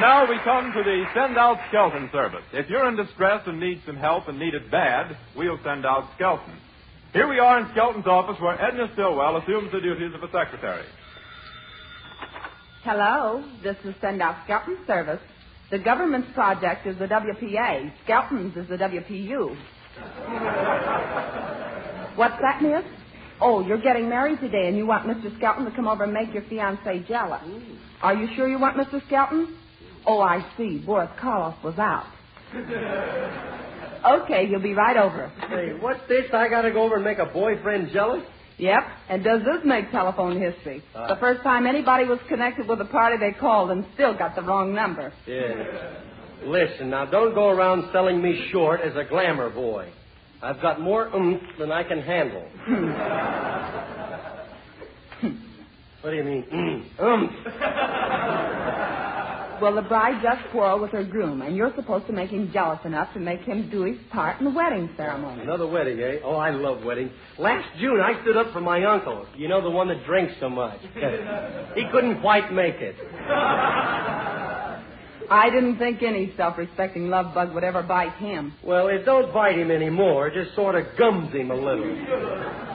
now 0.06 0.30
we 0.30 0.38
come 0.44 0.72
to 0.72 0.84
the 0.84 1.04
send 1.15 1.36
out 1.36 1.58
Skelton 1.70 2.12
service. 2.12 2.44
If 2.54 2.70
you're 2.70 2.88
in 2.88 2.96
distress 2.96 3.41
and 3.48 3.60
need 3.60 3.82
some 3.88 3.98
help 3.98 4.28
and 4.28 4.38
need 4.38 4.54
it 4.54 4.70
bad, 4.70 5.18
we'll 5.36 5.58
send 5.63 5.84
out 5.84 6.10
Skelton. 6.13 6.54
Here 7.12 7.28
we 7.28 7.39
are 7.39 7.60
in 7.60 7.72
Skelton's 7.72 8.06
office 8.06 8.39
where 8.39 8.54
Edna 8.62 8.88
Stillwell 8.94 9.38
assumes 9.38 9.72
the 9.72 9.82
duties 9.82 10.13
of 10.13 10.22
a 10.22 10.28
secretary. 10.32 10.86
Hello, 12.84 13.44
this 13.63 13.78
is 13.84 13.96
Send 14.00 14.22
Out 14.22 14.36
Skelton 14.44 14.78
Service. 14.86 15.22
The 15.72 15.80
government's 15.80 16.32
project 16.36 16.86
is 16.86 17.00
the 17.00 17.08
WPA. 17.08 17.91
Skelton's 18.04 18.56
is 18.56 18.68
the 18.70 18.78
WPU. 18.78 19.58
What's 22.15 22.39
that, 22.41 22.62
miss? 22.62 22.86
Oh, 23.41 23.65
you're 23.65 23.82
getting 23.82 24.08
married 24.08 24.39
today 24.39 24.68
and 24.68 24.78
you 24.78 24.86
want 24.86 25.08
Mr. 25.08 25.36
Skelton 25.38 25.65
to 25.65 25.72
come 25.72 25.88
over 25.88 26.04
and 26.04 26.13
make 26.13 26.32
your 26.32 26.44
fiancée 26.44 27.08
jealous. 27.08 27.41
Are 28.04 28.13
you 28.13 28.28
sure 28.36 28.48
you 28.48 28.60
want 28.60 28.78
Mr. 28.78 29.04
Skelton? 29.08 29.64
Oh, 30.06 30.22
I 30.22 30.46
see. 30.58 30.82
Boris 30.86 31.10
Karloff 31.20 31.62
was 31.63 31.78
out. 31.78 32.06
Okay, 34.06 34.48
he'll 34.48 34.62
be 34.62 34.74
right 34.74 34.98
over. 34.98 35.32
Hey, 35.50 35.74
what's 35.80 36.08
this? 36.08 36.26
I 36.32 36.48
gotta 36.48 36.72
go 36.72 36.84
over 36.84 36.96
and 36.96 37.04
make 37.04 37.18
a 37.18 37.26
boyfriend 37.26 37.89
jealous? 37.91 38.24
Yep, 38.58 38.84
and 39.10 39.24
does 39.24 39.41
this 39.41 39.65
make 39.65 39.91
telephone 39.91 40.39
history? 40.39 40.82
Ah. 40.96 41.13
the 41.13 41.20
first 41.20 41.44
time 41.44 41.68
anybody 41.68 42.06
was 42.06 42.20
connected 42.30 42.68
with 42.68 42.80
a 42.80 42.86
party 42.86 43.18
they 43.18 43.38
called 43.38 43.72
and 43.72 43.86
still 43.96 44.18
got 44.18 44.36
the 44.36 44.41
wrong 44.44 44.74
number. 44.74 45.12
Yeah. 45.28 45.96
Listen, 46.44 46.89
now 46.89 47.06
don't 47.06 47.34
go 47.34 47.50
around 47.50 47.89
selling 47.91 48.22
me 48.22 48.48
short 48.52 48.82
as 48.82 48.96
a 48.96 49.04
glamour 49.04 49.50
boy. 49.50 49.91
I've 50.41 50.62
got 50.62 50.80
more 50.80 51.08
oomph 51.08 51.41
than 51.58 51.72
I 51.72 51.84
can 51.84 52.02
handle. 52.02 52.48
what 56.02 56.12
do 56.12 56.15
you 56.15 56.24
mean, 56.24 56.86
oomph? 57.02 57.32
oomph? 59.65 59.75
Well, 59.75 59.84
the 59.84 59.88
bride 59.88 60.21
just 60.21 60.51
quarreled 60.51 60.82
with 60.82 60.91
her 60.91 61.04
groom, 61.04 61.41
and 61.41 61.56
you're 61.56 61.73
supposed 61.75 62.08
to 62.08 62.13
make 62.13 62.30
him 62.30 62.51
jealous 62.54 62.80
enough 62.86 63.13
to 63.13 63.19
make 63.19 63.41
him 63.41 63.69
do 63.69 63.84
his 63.84 63.97
part 64.12 64.39
in 64.39 64.45
the 64.45 64.51
wedding 64.51 64.89
ceremony. 64.95 65.41
Another 65.41 65.67
wedding, 65.67 65.99
eh? 65.99 66.17
Oh, 66.23 66.36
I 66.36 66.51
love 66.51 66.84
weddings. 66.84 67.12
Last 67.38 67.67
June, 67.80 67.99
I 67.99 68.21
stood 68.21 68.38
up 68.38 68.54
for 68.54 68.62
my 68.62 68.84
uncle. 68.86 69.25
You 69.36 69.47
know, 69.47 69.62
the 69.62 69.69
one 69.69 69.88
that 69.89 70.06
drinks 70.06 70.34
so 70.39 70.49
much. 70.49 70.80
he 71.75 71.84
couldn't 71.91 72.21
quite 72.21 72.54
make 72.54 72.75
it. 72.75 72.95
I 75.28 75.49
didn't 75.49 75.80
think 75.80 76.04
any 76.04 76.34
self-respecting 76.38 77.10
love 77.10 77.34
bug 77.34 77.54
would 77.54 77.63
ever 77.63 77.82
bite 77.82 78.13
him. 78.17 78.54
Well, 78.63 78.88
it 78.89 79.06
don't 79.06 79.34
bite 79.34 79.58
him 79.58 79.71
anymore. 79.71 80.28
It 80.28 80.43
just 80.43 80.56
sort 80.56 80.75
of 80.75 80.86
gums 80.97 81.34
him 81.34 81.49
a 81.51 81.56
little. 81.56 82.71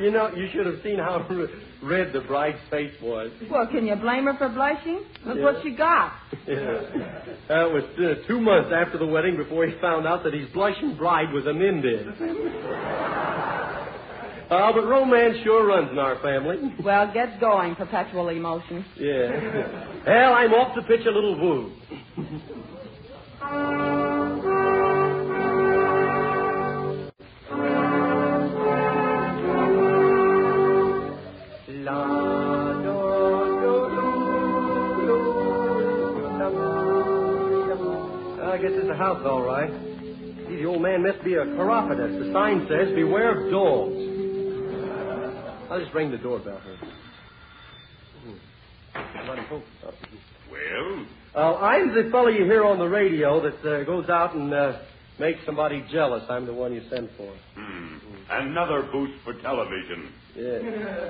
You 0.00 0.10
know, 0.10 0.34
you 0.34 0.48
should 0.52 0.66
have 0.66 0.82
seen 0.82 0.98
how 0.98 1.26
red 1.82 2.12
the 2.12 2.20
bride's 2.22 2.58
face 2.70 2.94
was. 3.02 3.30
Well, 3.50 3.66
can 3.66 3.86
you 3.86 3.96
blame 3.96 4.24
her 4.24 4.34
for 4.38 4.48
blushing? 4.48 5.02
Look 5.26 5.36
Yeah. 5.38 5.44
what 5.44 5.62
she 5.62 5.70
got. 5.76 6.12
Yeah. 6.46 6.80
That 7.48 7.70
was 7.70 7.84
uh, 7.98 8.26
two 8.26 8.40
months 8.40 8.72
after 8.74 8.98
the 8.98 9.06
wedding 9.06 9.36
before 9.36 9.66
he 9.66 9.78
found 9.80 10.06
out 10.06 10.24
that 10.24 10.32
his 10.34 10.48
blushing 10.52 10.96
bride 10.96 11.32
was 11.32 11.46
an 11.46 11.60
Indian. 11.62 12.14
Uh, 14.50 14.72
but 14.72 14.84
romance 14.84 15.36
sure 15.44 15.64
runs 15.64 15.92
in 15.92 15.98
our 16.00 16.16
family. 16.22 16.74
Well, 16.82 17.08
get 17.14 17.38
going, 17.38 17.76
perpetual 17.76 18.30
emotion. 18.30 18.84
Yeah. 18.96 20.02
Well, 20.04 20.32
I'm 20.34 20.52
off 20.54 20.74
to 20.74 20.82
pitch 20.82 21.06
a 21.06 21.10
little 21.12 21.38
woo. 21.38 21.72
House, 39.00 39.22
all 39.24 39.42
right. 39.42 39.70
Gee, 40.48 40.56
the 40.56 40.64
old 40.66 40.82
man 40.82 41.02
must 41.02 41.24
be 41.24 41.34
a 41.34 41.44
chiropodist. 41.44 42.18
The 42.26 42.32
sign 42.32 42.66
says, 42.68 42.94
beware 42.94 43.30
of 43.46 43.50
dogs. 43.50 43.96
I'll 45.70 45.80
just 45.80 45.94
ring 45.94 46.10
the 46.10 46.18
doorbell 46.18 46.60
here. 46.60 46.78
Well, 50.50 51.06
Uh, 51.34 51.54
I'm 51.56 51.94
the 51.94 52.10
fellow 52.10 52.28
you 52.28 52.44
hear 52.44 52.64
on 52.64 52.78
the 52.78 52.88
radio 52.88 53.40
that 53.40 53.64
uh, 53.64 53.84
goes 53.84 54.08
out 54.08 54.34
and 54.34 54.52
uh, 54.52 54.80
makes 55.18 55.38
somebody 55.46 55.84
jealous. 55.92 56.24
I'm 56.28 56.44
the 56.44 56.52
one 56.52 56.74
you 56.74 56.82
sent 56.90 57.08
for. 57.16 57.32
hmm, 57.54 57.96
another 58.30 58.82
boost 58.90 59.14
for 59.24 59.34
television. 59.34 60.12
Yeah. 60.34 60.58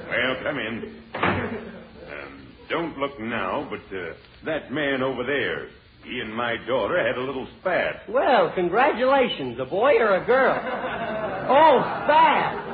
Well, 0.09 0.37
come 0.42 0.59
in. 0.59 0.94
Um, 1.14 2.46
don't 2.68 2.98
look 2.98 3.18
now, 3.18 3.66
but 3.70 3.96
uh, 3.96 4.12
that 4.44 4.70
man 4.72 5.03
over 5.03 5.24
there, 5.24 5.68
he 6.04 6.20
and 6.20 6.34
my 6.34 6.56
daughter 6.66 7.04
had 7.04 7.16
a 7.16 7.20
little 7.20 7.46
spat. 7.60 8.08
Well, 8.08 8.52
congratulations. 8.54 9.58
A 9.60 9.64
boy 9.64 9.94
or 9.98 10.16
a 10.16 10.24
girl? 10.24 10.58
Oh, 11.48 11.80
spat. 12.04 12.66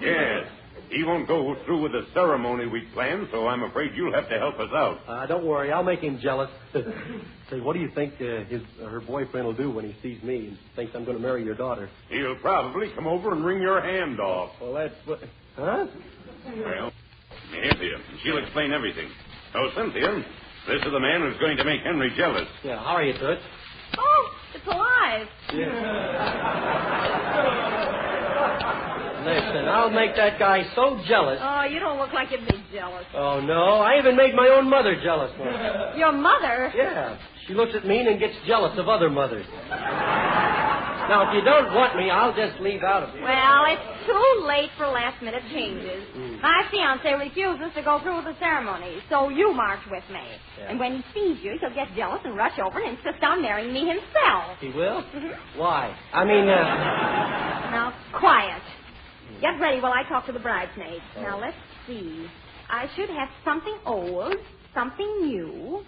Yes. 0.00 0.48
He 0.90 1.04
won't 1.04 1.26
go 1.26 1.56
through 1.64 1.80
with 1.82 1.92
the 1.92 2.04
ceremony 2.12 2.66
we 2.66 2.82
planned, 2.92 3.28
so 3.32 3.46
I'm 3.48 3.62
afraid 3.62 3.92
you'll 3.94 4.12
have 4.12 4.28
to 4.28 4.38
help 4.38 4.58
us 4.60 4.68
out. 4.74 4.98
Uh, 5.08 5.26
don't 5.26 5.46
worry, 5.46 5.72
I'll 5.72 5.82
make 5.82 6.00
him 6.00 6.18
jealous. 6.20 6.50
Say, 6.74 7.60
what 7.60 7.72
do 7.72 7.80
you 7.80 7.90
think 7.94 8.14
uh, 8.20 8.44
his 8.44 8.60
her 8.78 9.00
boyfriend 9.00 9.46
will 9.46 9.54
do 9.54 9.70
when 9.70 9.90
he 9.90 9.96
sees 10.02 10.22
me 10.22 10.48
and 10.48 10.58
thinks 10.76 10.94
I'm 10.94 11.04
going 11.06 11.16
to 11.16 11.22
marry 11.22 11.44
your 11.44 11.54
daughter? 11.54 11.88
He'll 12.10 12.36
probably 12.36 12.90
come 12.94 13.06
over 13.06 13.32
and 13.32 13.42
wring 13.42 13.62
your 13.62 13.80
hand 13.80 14.20
off. 14.20 14.50
Well, 14.60 14.74
that's 14.74 14.94
what. 15.06 15.20
Huh? 15.56 15.86
Well, 16.46 16.92
Cynthia, 17.50 17.98
she'll 18.22 18.38
explain 18.38 18.72
everything. 18.72 19.08
Oh, 19.54 19.70
Cynthia, 19.74 20.22
this 20.68 20.82
is 20.84 20.92
the 20.92 21.00
man 21.00 21.20
who's 21.20 21.38
going 21.40 21.56
to 21.56 21.64
make 21.64 21.82
Henry 21.82 22.10
jealous. 22.16 22.48
Yeah. 22.64 22.78
How 22.78 22.96
are 22.96 23.02
you, 23.02 23.12
Toots? 23.14 23.42
Oh, 23.98 24.30
it's 24.54 24.66
alive. 24.66 25.28
Yeah. 25.54 27.02
Listen, 29.24 29.68
I'll 29.68 29.90
make 29.90 30.16
that 30.16 30.38
guy 30.38 30.64
so 30.74 31.00
jealous. 31.06 31.38
Oh, 31.40 31.62
you 31.62 31.78
don't 31.78 31.98
look 31.98 32.12
like 32.12 32.32
you'd 32.32 32.46
be 32.46 32.62
jealous. 32.72 33.04
Oh 33.14 33.40
no, 33.40 33.76
I 33.80 33.98
even 33.98 34.16
made 34.16 34.34
my 34.34 34.48
own 34.48 34.68
mother 34.68 34.96
jealous 35.02 35.30
once. 35.38 35.56
Your 35.96 36.10
mother? 36.12 36.72
Yeah, 36.74 37.16
she 37.46 37.54
looks 37.54 37.72
at 37.76 37.86
me 37.86 38.00
and 38.00 38.18
gets 38.18 38.34
jealous 38.46 38.76
of 38.78 38.88
other 38.88 39.08
mothers. 39.08 39.46
Now, 41.12 41.28
if 41.28 41.36
you 41.36 41.44
don't 41.44 41.74
want 41.74 41.94
me, 41.94 42.08
I'll 42.08 42.32
just 42.32 42.58
leave 42.64 42.82
out 42.82 43.02
of 43.02 43.14
it. 43.14 43.20
Well, 43.20 43.64
it's 43.68 44.06
too 44.08 44.46
late 44.48 44.70
for 44.78 44.86
last 44.88 45.20
minute 45.20 45.42
changes. 45.52 46.08
Hmm. 46.16 46.40
My 46.40 46.64
fiance 46.70 47.04
refuses 47.12 47.68
to 47.76 47.82
go 47.82 48.00
through 48.00 48.16
with 48.24 48.32
the 48.32 48.36
ceremony, 48.40 48.96
so 49.10 49.28
you 49.28 49.52
march 49.52 49.80
with 49.90 50.04
me. 50.08 50.24
Yeah. 50.58 50.70
And 50.70 50.80
when 50.80 50.96
he 50.96 51.04
sees 51.12 51.44
you, 51.44 51.58
he'll 51.60 51.74
get 51.74 51.94
jealous 51.94 52.22
and 52.24 52.34
rush 52.34 52.58
over 52.58 52.80
and 52.80 52.96
insist 52.96 53.22
on 53.22 53.42
marrying 53.42 53.74
me 53.74 53.80
himself. 53.80 54.56
He 54.58 54.70
will? 54.70 55.02
Mhm. 55.02 55.36
Why? 55.56 55.94
I 56.14 56.24
mean, 56.24 56.48
uh, 56.48 56.64
Now, 57.76 57.92
quiet. 58.14 58.62
Get 59.42 59.60
ready 59.60 59.80
while 59.80 59.92
I 59.92 60.04
talk 60.04 60.24
to 60.26 60.32
the 60.32 60.40
bridesmaids. 60.40 61.04
Now, 61.20 61.36
let's 61.38 61.56
see. 61.86 62.30
I 62.70 62.88
should 62.96 63.10
have 63.10 63.28
something 63.44 63.76
old, 63.84 64.34
something 64.72 65.26
new, 65.26 65.84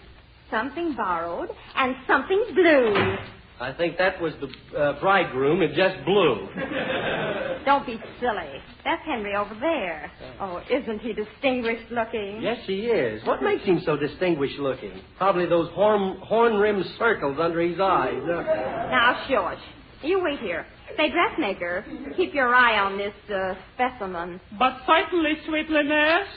something 0.51 0.93
borrowed, 0.93 1.49
and 1.75 1.95
something 2.05 2.43
blue. 2.53 3.17
I 3.59 3.71
think 3.73 3.97
that 3.97 4.21
was 4.21 4.33
the 4.41 4.77
uh, 4.77 4.99
bridegroom 4.99 5.61
It 5.61 5.69
just 5.75 6.03
blew. 6.05 6.47
Don't 7.65 7.85
be 7.85 7.97
silly. 8.19 8.61
That's 8.83 9.01
Henry 9.05 9.35
over 9.35 9.55
there. 9.59 10.11
Oh, 10.39 10.61
isn't 10.69 10.99
he 10.99 11.13
distinguished 11.13 11.89
looking? 11.89 12.39
Yes, 12.41 12.59
he 12.67 12.81
is. 12.81 13.25
What 13.25 13.41
makes 13.41 13.63
him 13.63 13.81
so 13.85 13.97
distinguished 13.97 14.59
looking? 14.59 14.91
Probably 15.17 15.47
those 15.47 15.69
horn, 15.71 16.19
horn-rimmed 16.21 16.85
circles 16.99 17.37
under 17.39 17.61
his 17.61 17.79
eyes. 17.79 18.21
Now, 18.23 19.25
George, 19.27 19.57
You 20.03 20.21
wait 20.23 20.39
here. 20.39 20.65
Say, 20.97 21.09
dressmaker, 21.09 21.83
keep 22.15 22.33
your 22.33 22.53
eye 22.53 22.77
on 22.79 22.97
this 22.97 23.13
uh, 23.33 23.55
specimen. 23.73 24.39
But 24.59 24.77
certainly, 24.85 25.33
sweet 25.47 25.67
Linnaeus, 25.69 26.27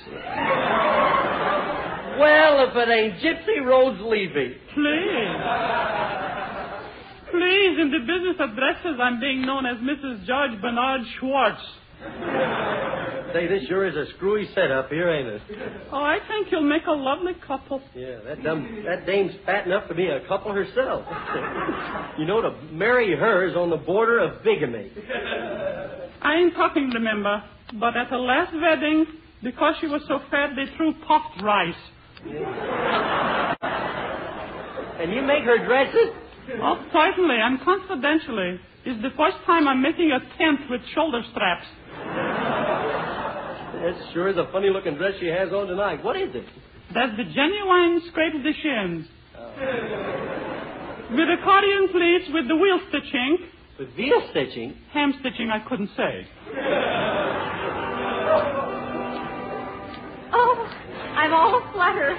well, 2.18 2.66
if 2.68 2.74
it 2.74 2.88
ain't 2.88 3.14
Gypsy 3.20 3.64
Rose 3.64 4.00
Levy. 4.00 4.56
please. 4.74 6.37
Please, 7.30 7.78
in 7.78 7.90
the 7.90 8.00
business 8.00 8.36
of 8.40 8.56
dresses, 8.56 8.98
I'm 9.00 9.20
being 9.20 9.42
known 9.42 9.66
as 9.66 9.76
Mrs. 9.78 10.24
George 10.26 10.60
Bernard 10.60 11.02
Schwartz. 11.18 11.60
Say, 13.32 13.46
this 13.46 13.66
sure 13.68 13.86
is 13.86 13.94
a 13.94 14.10
screwy 14.14 14.48
setup 14.54 14.88
here, 14.88 15.10
ain't 15.10 15.28
it? 15.28 15.42
Oh, 15.92 16.02
I 16.02 16.18
think 16.26 16.50
you'll 16.50 16.62
make 16.62 16.86
a 16.86 16.92
lovely 16.92 17.34
couple. 17.46 17.82
Yeah, 17.94 18.20
that 18.24 18.42
dumb, 18.42 18.82
that 18.86 19.04
dame's 19.04 19.34
fat 19.44 19.66
enough 19.66 19.86
to 19.88 19.94
be 19.94 20.06
a 20.06 20.26
couple 20.26 20.52
herself. 20.52 21.04
you 22.18 22.24
know, 22.24 22.40
to 22.40 22.54
marry 22.72 23.14
her 23.14 23.46
is 23.46 23.54
on 23.54 23.68
the 23.68 23.76
border 23.76 24.18
of 24.20 24.42
bigamy. 24.42 24.90
I 26.22 26.36
ain't 26.36 26.54
talking, 26.54 26.88
remember. 26.88 27.42
But 27.74 27.96
at 27.98 28.08
the 28.08 28.16
last 28.16 28.54
wedding, 28.54 29.04
because 29.42 29.74
she 29.80 29.86
was 29.88 30.00
so 30.08 30.20
fat, 30.30 30.52
they 30.56 30.64
threw 30.76 30.94
puffed 31.06 31.42
rice. 31.42 31.74
And 35.00 35.12
you 35.12 35.20
make 35.22 35.44
her 35.44 35.58
dresses? 35.66 36.14
Oh, 36.50 36.84
certainly, 36.92 37.36
and 37.38 37.60
confidentially. 37.60 38.58
It's 38.84 39.02
the 39.02 39.10
first 39.16 39.36
time 39.44 39.68
I'm 39.68 39.82
making 39.82 40.12
a 40.12 40.20
tent 40.38 40.60
with 40.70 40.80
shoulder 40.94 41.22
straps. 41.30 41.66
That 43.78 43.94
sure 44.12 44.28
is 44.28 44.36
a 44.38 44.48
funny 44.50 44.70
looking 44.70 44.96
dress 44.96 45.12
she 45.20 45.26
has 45.26 45.52
on 45.52 45.66
tonight. 45.66 46.02
What 46.02 46.16
is 46.16 46.34
it? 46.34 46.44
That's 46.94 47.14
the 47.16 47.24
genuine 47.24 48.00
scrape 48.08 48.34
of 48.34 48.42
the 48.42 48.52
shins. 48.62 49.06
Oh. 49.36 49.52
With 51.10 51.28
accordion 51.38 51.88
pleats 51.92 52.30
with 52.32 52.48
the 52.48 52.56
wheel 52.56 52.80
stitching. 52.88 53.38
With 53.78 53.94
veal 53.94 54.22
stitching? 54.30 54.74
Ham 54.92 55.12
stitching, 55.20 55.50
I 55.50 55.60
couldn't 55.68 55.90
say. 55.96 56.26
Oh, 60.32 60.68
I'm 61.14 61.32
all 61.32 61.60
fluttered. 61.72 62.16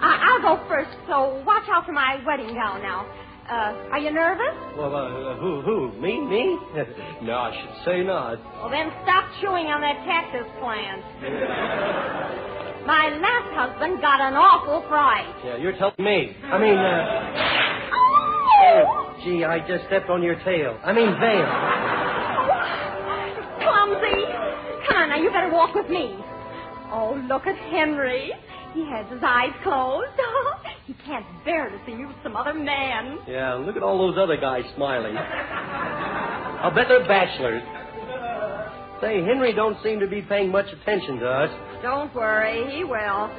I- 0.00 0.18
I'll 0.22 0.42
go 0.56 0.68
first, 0.68 0.90
so 1.06 1.42
watch 1.46 1.68
out 1.72 1.86
for 1.86 1.92
my 1.92 2.20
wedding 2.26 2.54
gown 2.54 2.82
now. 2.82 3.06
Uh, 3.50 3.74
are 3.90 3.98
you 3.98 4.12
nervous? 4.12 4.54
Well, 4.78 4.94
uh, 4.94 5.36
who, 5.36 5.60
who? 5.62 5.92
Me? 6.00 6.20
Me? 6.20 6.58
no, 7.22 7.34
I 7.34 7.50
should 7.52 7.84
say 7.84 8.02
not. 8.04 8.38
Well, 8.62 8.70
then 8.70 8.90
stop 9.02 9.28
chewing 9.40 9.66
on 9.66 9.80
that 9.82 10.04
cactus 10.06 10.46
plant. 10.60 11.02
My 12.86 13.10
last 13.18 13.50
husband 13.54 14.00
got 14.00 14.20
an 14.20 14.34
awful 14.34 14.82
fright. 14.88 15.26
Yeah, 15.44 15.56
you're 15.56 15.76
telling 15.76 15.94
me. 15.98 16.36
I 16.44 16.58
mean, 16.58 16.74
uh... 16.78 17.92
Oh, 17.94 19.14
gee, 19.24 19.44
I 19.44 19.58
just 19.66 19.86
stepped 19.86 20.08
on 20.08 20.22
your 20.22 20.36
tail. 20.42 20.78
I 20.84 20.92
mean, 20.92 21.10
veil. 21.18 21.46
Clumsy. 23.62 24.26
Come 24.86 24.96
on, 24.98 25.08
now, 25.10 25.16
you 25.18 25.30
better 25.30 25.50
walk 25.52 25.74
with 25.74 25.88
me. 25.90 26.14
Oh, 26.90 27.20
look 27.28 27.46
at 27.46 27.56
Henry. 27.70 28.32
He 28.74 28.84
has 28.86 29.06
his 29.10 29.22
eyes 29.22 29.52
closed. 29.62 30.10
He 30.92 31.04
can't 31.04 31.24
bear 31.44 31.70
to 31.70 31.78
see 31.86 31.92
you 31.92 32.08
with 32.08 32.16
some 32.22 32.36
other 32.36 32.54
man. 32.54 33.18
Yeah, 33.26 33.54
look 33.54 33.76
at 33.76 33.82
all 33.82 33.98
those 33.98 34.18
other 34.18 34.36
guys 34.36 34.64
smiling. 34.76 35.16
I'll 35.16 36.74
bet 36.74 36.86
they're 36.88 37.06
bachelors. 37.06 37.62
Say, 39.00 39.22
Henry 39.24 39.52
don't 39.52 39.76
seem 39.82 40.00
to 40.00 40.06
be 40.06 40.22
paying 40.22 40.50
much 40.50 40.66
attention 40.72 41.18
to 41.18 41.26
us. 41.26 41.50
Don't 41.82 42.14
worry, 42.14 42.76
he 42.76 42.84
will. 42.84 43.30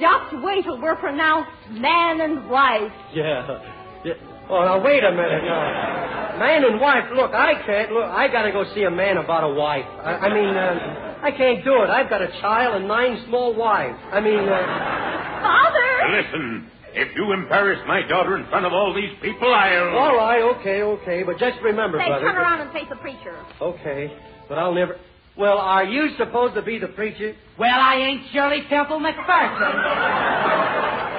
just 0.00 0.44
wait 0.44 0.64
till 0.64 0.80
we're 0.80 0.96
pronounced 0.96 1.50
man 1.70 2.20
and 2.20 2.50
wife. 2.50 2.92
Yeah. 3.14 3.60
yeah. 4.04 4.12
Oh, 4.50 4.64
now 4.64 4.84
wait 4.84 5.02
a 5.02 5.10
minute. 5.10 5.44
Now, 5.44 6.36
man 6.38 6.64
and 6.64 6.80
wife. 6.80 7.04
Look, 7.14 7.32
I 7.32 7.54
can't. 7.64 7.92
Look, 7.92 8.04
I 8.04 8.28
got 8.28 8.42
to 8.42 8.52
go 8.52 8.64
see 8.74 8.82
a 8.82 8.90
man 8.90 9.16
about 9.16 9.44
a 9.44 9.54
wife. 9.54 9.86
I, 10.04 10.12
I 10.14 10.34
mean, 10.34 10.54
uh, 10.54 11.20
I 11.22 11.30
can't 11.30 11.64
do 11.64 11.82
it. 11.82 11.88
I've 11.88 12.10
got 12.10 12.22
a 12.22 12.28
child 12.40 12.76
and 12.76 12.88
nine 12.88 13.24
small 13.28 13.54
wives. 13.54 13.98
I 14.12 14.20
mean, 14.20 14.40
uh, 14.40 15.08
Father! 15.40 16.22
Listen, 16.22 16.70
if 16.98 17.14
you 17.16 17.32
embarrass 17.32 17.80
my 17.86 18.02
daughter 18.06 18.36
in 18.36 18.46
front 18.48 18.66
of 18.66 18.72
all 18.72 18.92
these 18.94 19.14
people, 19.22 19.54
I'll. 19.54 19.96
all 19.96 20.16
right, 20.16 20.42
okay, 20.58 20.82
okay, 20.82 21.22
but 21.22 21.38
just 21.38 21.60
remember, 21.62 21.98
Say, 21.98 22.06
brother. 22.08 22.24
turn 22.26 22.36
around 22.36 22.60
and 22.62 22.72
face 22.72 22.86
the 22.90 22.96
preacher. 22.96 23.36
Okay, 23.60 24.12
but 24.48 24.58
I'll 24.58 24.74
never. 24.74 24.96
Well, 25.36 25.58
are 25.58 25.84
you 25.84 26.16
supposed 26.18 26.54
to 26.56 26.62
be 26.62 26.78
the 26.78 26.88
preacher? 26.88 27.36
Well, 27.58 27.78
I 27.78 27.94
ain't 27.96 28.22
Shirley 28.32 28.62
Temple 28.68 28.98
McPherson. 28.98 29.74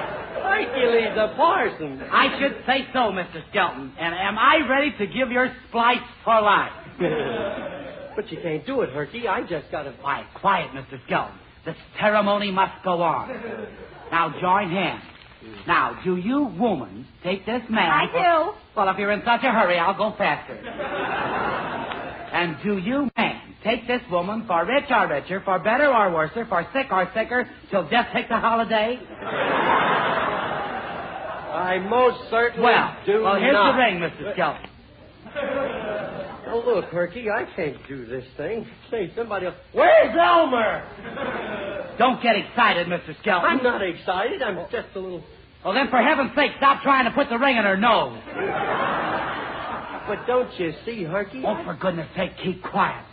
Hercules 0.42 1.14
the 1.14 1.32
parson. 1.36 2.02
I 2.12 2.38
should 2.38 2.56
say 2.66 2.86
so, 2.92 3.10
Mr. 3.12 3.42
Skelton. 3.50 3.92
And 3.98 4.14
am 4.14 4.38
I 4.38 4.66
ready 4.68 4.92
to 4.98 5.06
give 5.06 5.30
your 5.30 5.54
splice 5.68 5.98
for 6.24 6.40
life? 6.42 6.72
but 8.16 8.30
you 8.30 8.38
can't 8.42 8.66
do 8.66 8.82
it, 8.82 8.90
Herky. 8.90 9.26
I 9.26 9.42
just 9.42 9.70
got 9.70 9.84
to. 9.84 9.94
Why, 10.02 10.26
quiet, 10.34 10.70
Mr. 10.72 11.02
Skelton. 11.06 11.34
The 11.64 11.74
ceremony 11.98 12.50
must 12.50 12.84
go 12.84 13.00
on. 13.02 13.28
Now, 14.10 14.34
join 14.40 14.70
hands. 14.70 15.02
Mm. 15.44 15.66
Now, 15.66 16.00
do 16.04 16.16
you 16.16 16.44
woman 16.44 17.06
take 17.22 17.46
this 17.46 17.62
man? 17.70 17.90
I 17.90 18.06
for- 18.12 18.18
do. 18.52 18.52
Well, 18.76 18.88
if 18.90 18.98
you're 18.98 19.10
in 19.12 19.22
such 19.24 19.42
a 19.42 19.50
hurry, 19.50 19.78
I'll 19.78 19.96
go 19.96 20.12
faster. 20.16 20.54
and 22.32 22.56
do 22.62 22.78
you 22.78 23.10
man 23.16 23.40
take 23.64 23.86
this 23.86 24.02
woman 24.10 24.44
for 24.46 24.64
rich 24.64 24.90
or 24.90 25.06
richer, 25.08 25.40
for 25.44 25.58
better 25.58 25.86
or 25.92 26.12
worser, 26.12 26.46
for 26.46 26.66
sick 26.72 26.86
or 26.90 27.10
sicker, 27.14 27.48
till 27.70 27.88
death 27.88 28.08
takes 28.12 28.30
a 28.30 28.38
holiday? 28.38 28.98
I 31.52 31.78
most 31.78 32.30
certainly 32.30 32.64
Well, 32.64 32.96
do 33.06 33.22
well, 33.22 33.36
here's 33.36 33.52
not. 33.52 33.72
the 33.72 33.78
ring, 33.78 33.98
Mr. 33.98 34.32
Skelton. 34.32 34.70
Oh, 36.52 36.62
look, 36.66 36.86
Herky, 36.86 37.30
I 37.30 37.46
can't 37.54 37.76
do 37.86 38.06
this 38.06 38.24
thing. 38.36 38.66
Say, 38.90 39.12
somebody 39.16 39.46
else. 39.46 39.54
Where's 39.72 40.16
Elmer? 40.16 41.94
Don't 41.98 42.22
get 42.22 42.36
excited, 42.36 42.86
Mr. 42.86 43.18
Skelton. 43.20 43.48
I'm 43.48 43.62
not 43.62 43.82
excited. 43.82 44.42
I'm 44.42 44.56
just 44.70 44.88
a 44.94 44.98
little. 44.98 45.22
Well, 45.64 45.74
then, 45.74 45.88
for 45.90 45.98
heaven's 45.98 46.34
sake, 46.34 46.52
stop 46.56 46.82
trying 46.82 47.04
to 47.04 47.10
put 47.10 47.28
the 47.28 47.38
ring 47.38 47.56
in 47.56 47.64
her 47.64 47.76
nose. 47.76 48.18
But 50.08 50.26
don't 50.26 50.50
you 50.58 50.72
see, 50.84 51.04
Herky? 51.04 51.42
Oh, 51.46 51.62
for 51.64 51.74
goodness 51.74 52.08
sake, 52.16 52.32
keep 52.42 52.62
quiet. 52.64 53.04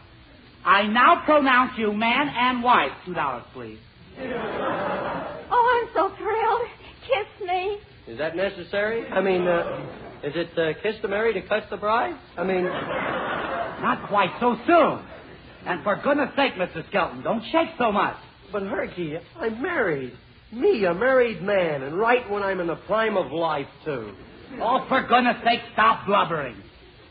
I 0.66 0.88
now 0.88 1.22
pronounce 1.26 1.78
you 1.78 1.94
man 1.94 2.28
and 2.30 2.64
wife. 2.64 2.92
Two 3.06 3.14
dollars, 3.14 3.44
please. 3.54 3.78
Oh, 4.20 5.84
I'm 5.84 5.90
so 5.94 6.16
thrilled. 6.18 6.62
Kiss 7.06 7.48
me. 7.48 7.78
Is 8.08 8.18
that 8.18 8.36
necessary? 8.36 9.06
I 9.08 9.22
mean, 9.22 9.48
uh, 9.48 10.07
is 10.24 10.34
it 10.36 10.58
uh, 10.58 10.74
customary 10.82 11.34
to 11.34 11.42
cuss 11.42 11.64
the 11.70 11.78
bride? 11.78 12.16
I 12.38 12.44
mean, 12.44 12.64
Not 12.64 14.08
quite 14.10 14.32
so 14.40 14.56
soon. 14.66 15.06
And 15.66 15.84
for 15.84 15.96
goodness 16.04 16.30
sake, 16.36 16.54
Mr. 16.54 16.88
Skelton, 16.90 17.24
don't 17.24 17.44
shake 17.52 17.70
so 17.78 17.92
much. 17.92 18.16
but 18.52 18.64
Herky, 18.64 19.18
I'm 19.40 19.62
married. 19.62 20.14
Me, 20.52 20.86
a 20.86 20.94
married 20.94 21.42
man, 21.42 21.84
and 21.84 21.98
right 21.98 22.30
when 22.30 22.42
I'm 22.42 22.60
in 22.62 22.68
the 22.68 22.78
prime 22.88 23.18
of 23.18 23.32
life, 23.34 23.68
too. 23.84 24.14
Oh, 24.62 24.86
for 24.88 25.04
goodness 25.08 25.36
sake, 25.44 25.60
stop 25.74 26.06
blubbering. 26.06 26.56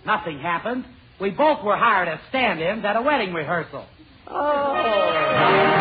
Nothing 0.06 0.38
happened. 0.38 0.84
We 1.20 1.30
both 1.30 1.62
were 1.62 1.76
hired 1.76 2.08
as 2.08 2.18
stand-ins 2.30 2.84
at 2.84 2.96
a 2.96 3.02
wedding 3.02 3.34
rehearsal. 3.34 3.84
Oh. 4.28 5.75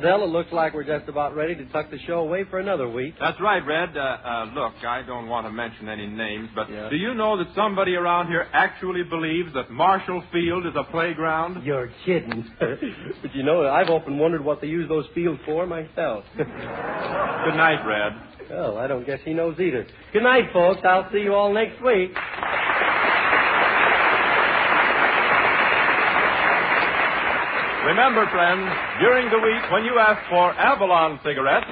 Del, 0.00 0.22
it 0.24 0.28
looks 0.30 0.52
like 0.52 0.74
we're 0.74 0.84
just 0.84 1.08
about 1.08 1.34
ready 1.36 1.54
to 1.54 1.64
tuck 1.66 1.90
the 1.90 1.98
show 2.06 2.20
away 2.20 2.44
for 2.44 2.58
another 2.58 2.88
week. 2.88 3.14
That's 3.20 3.40
right, 3.40 3.64
Red. 3.64 3.96
Uh, 3.96 4.00
uh, 4.00 4.50
look, 4.54 4.72
I 4.86 5.02
don't 5.06 5.28
want 5.28 5.46
to 5.46 5.52
mention 5.52 5.88
any 5.88 6.06
names, 6.06 6.48
but 6.54 6.70
Yeah. 6.70 6.88
do 6.88 6.96
you 6.96 7.14
know 7.14 7.36
that 7.36 7.48
somebody 7.54 7.94
around 7.96 8.28
here 8.28 8.46
actually 8.52 9.02
believes 9.02 9.52
that 9.54 9.70
Marshall 9.70 10.22
Field 10.32 10.66
is 10.66 10.72
a 10.76 10.84
playground? 10.84 11.62
You're 11.64 11.90
kidding. 12.04 12.44
but 12.60 13.34
you 13.34 13.42
know, 13.42 13.68
I've 13.68 13.90
often 13.90 14.18
wondered 14.18 14.44
what 14.44 14.60
they 14.60 14.66
use 14.68 14.88
those 14.88 15.06
fields 15.14 15.40
for 15.44 15.66
myself. 15.66 16.24
Good 16.36 16.46
night, 17.56 17.84
Red. 17.86 18.12
well, 18.50 18.78
I 18.78 18.86
don't 18.86 19.04
guess 19.06 19.20
he 19.24 19.32
knows 19.34 19.58
either. 19.60 19.86
Good 20.12 20.22
night, 20.22 20.52
folks. 20.52 20.80
I'll 20.84 21.10
see 21.12 21.20
you 21.20 21.34
all 21.34 21.52
next 21.52 21.82
week. 21.82 22.12
Remember, 27.90 28.24
friends, 28.30 28.70
during 29.00 29.28
the 29.30 29.38
week 29.38 29.70
when 29.72 29.84
you 29.84 29.98
ask 29.98 30.20
for 30.30 30.52
Avalon 30.54 31.18
cigarettes, 31.24 31.66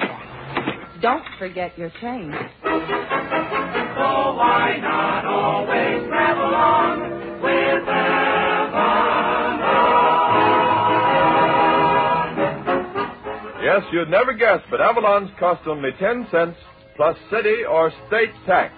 Don't 1.01 1.23
forget 1.39 1.77
your 1.77 1.89
change. 2.01 2.35
So 2.61 2.69
why 4.35 4.79
not 4.81 5.23
always 5.25 6.07
travel 6.09 6.53
on 6.55 7.41
with 7.41 7.85
Yes, 13.63 13.83
you'd 13.93 14.09
never 14.09 14.33
guess, 14.33 14.59
but 14.69 14.81
Avalon's 14.81 15.31
cost 15.39 15.65
only 15.67 15.91
10 15.99 16.27
cents 16.31 16.57
plus 16.97 17.15
city 17.31 17.63
or 17.63 17.93
state 18.07 18.31
tax. 18.45 18.73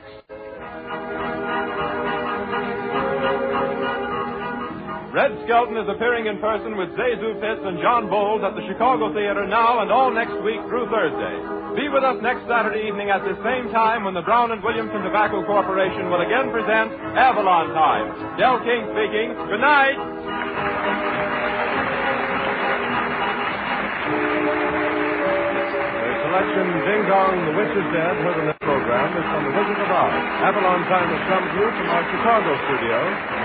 Red 5.12 5.44
Skelton 5.44 5.76
is 5.76 5.92
appearing 5.92 6.32
in 6.32 6.40
person 6.40 6.80
with 6.80 6.88
ZaSu 6.96 7.36
Pitts 7.44 7.60
and 7.68 7.84
John 7.84 8.08
Boles 8.08 8.48
at 8.48 8.56
the 8.56 8.64
Chicago 8.64 9.12
Theater 9.12 9.44
now 9.44 9.84
and 9.84 9.92
all 9.92 10.08
next 10.08 10.32
week 10.40 10.64
through 10.72 10.88
Thursday. 10.88 11.36
Be 11.76 11.92
with 11.92 12.00
us 12.00 12.16
next 12.24 12.48
Saturday 12.48 12.88
evening 12.88 13.12
at 13.12 13.20
the 13.28 13.36
same 13.44 13.68
time 13.76 14.08
when 14.08 14.16
the 14.16 14.24
Brown 14.24 14.56
and 14.56 14.64
Williamson 14.64 15.04
Tobacco 15.04 15.44
Corporation 15.44 16.08
will 16.08 16.24
again 16.24 16.48
present 16.56 16.96
Avalon 17.20 17.76
Time. 17.76 18.40
Del 18.40 18.64
King 18.64 18.88
speaking. 18.96 19.36
Good 19.52 19.60
night. 19.60 20.00
In 26.42 26.68
Ding 26.84 27.06
Dong, 27.08 27.38
the 27.48 27.54
Witch 27.54 27.70
is 27.70 27.88
Dead, 27.96 28.16
heard 28.28 28.38
in 28.42 28.46
this 28.50 28.60
program, 28.66 29.08
is 29.14 29.24
from 29.30 29.42
the 29.46 29.54
Wizard 29.56 29.78
of 29.78 29.88
Oz. 29.88 30.14
Avalon 30.42 30.84
Time 30.90 31.08
has 31.08 31.24
come 31.30 31.44
to 31.48 31.56
you 31.56 31.68
from 31.70 31.88
our 31.88 32.04
Chicago 32.12 32.52
studio. 32.66 33.41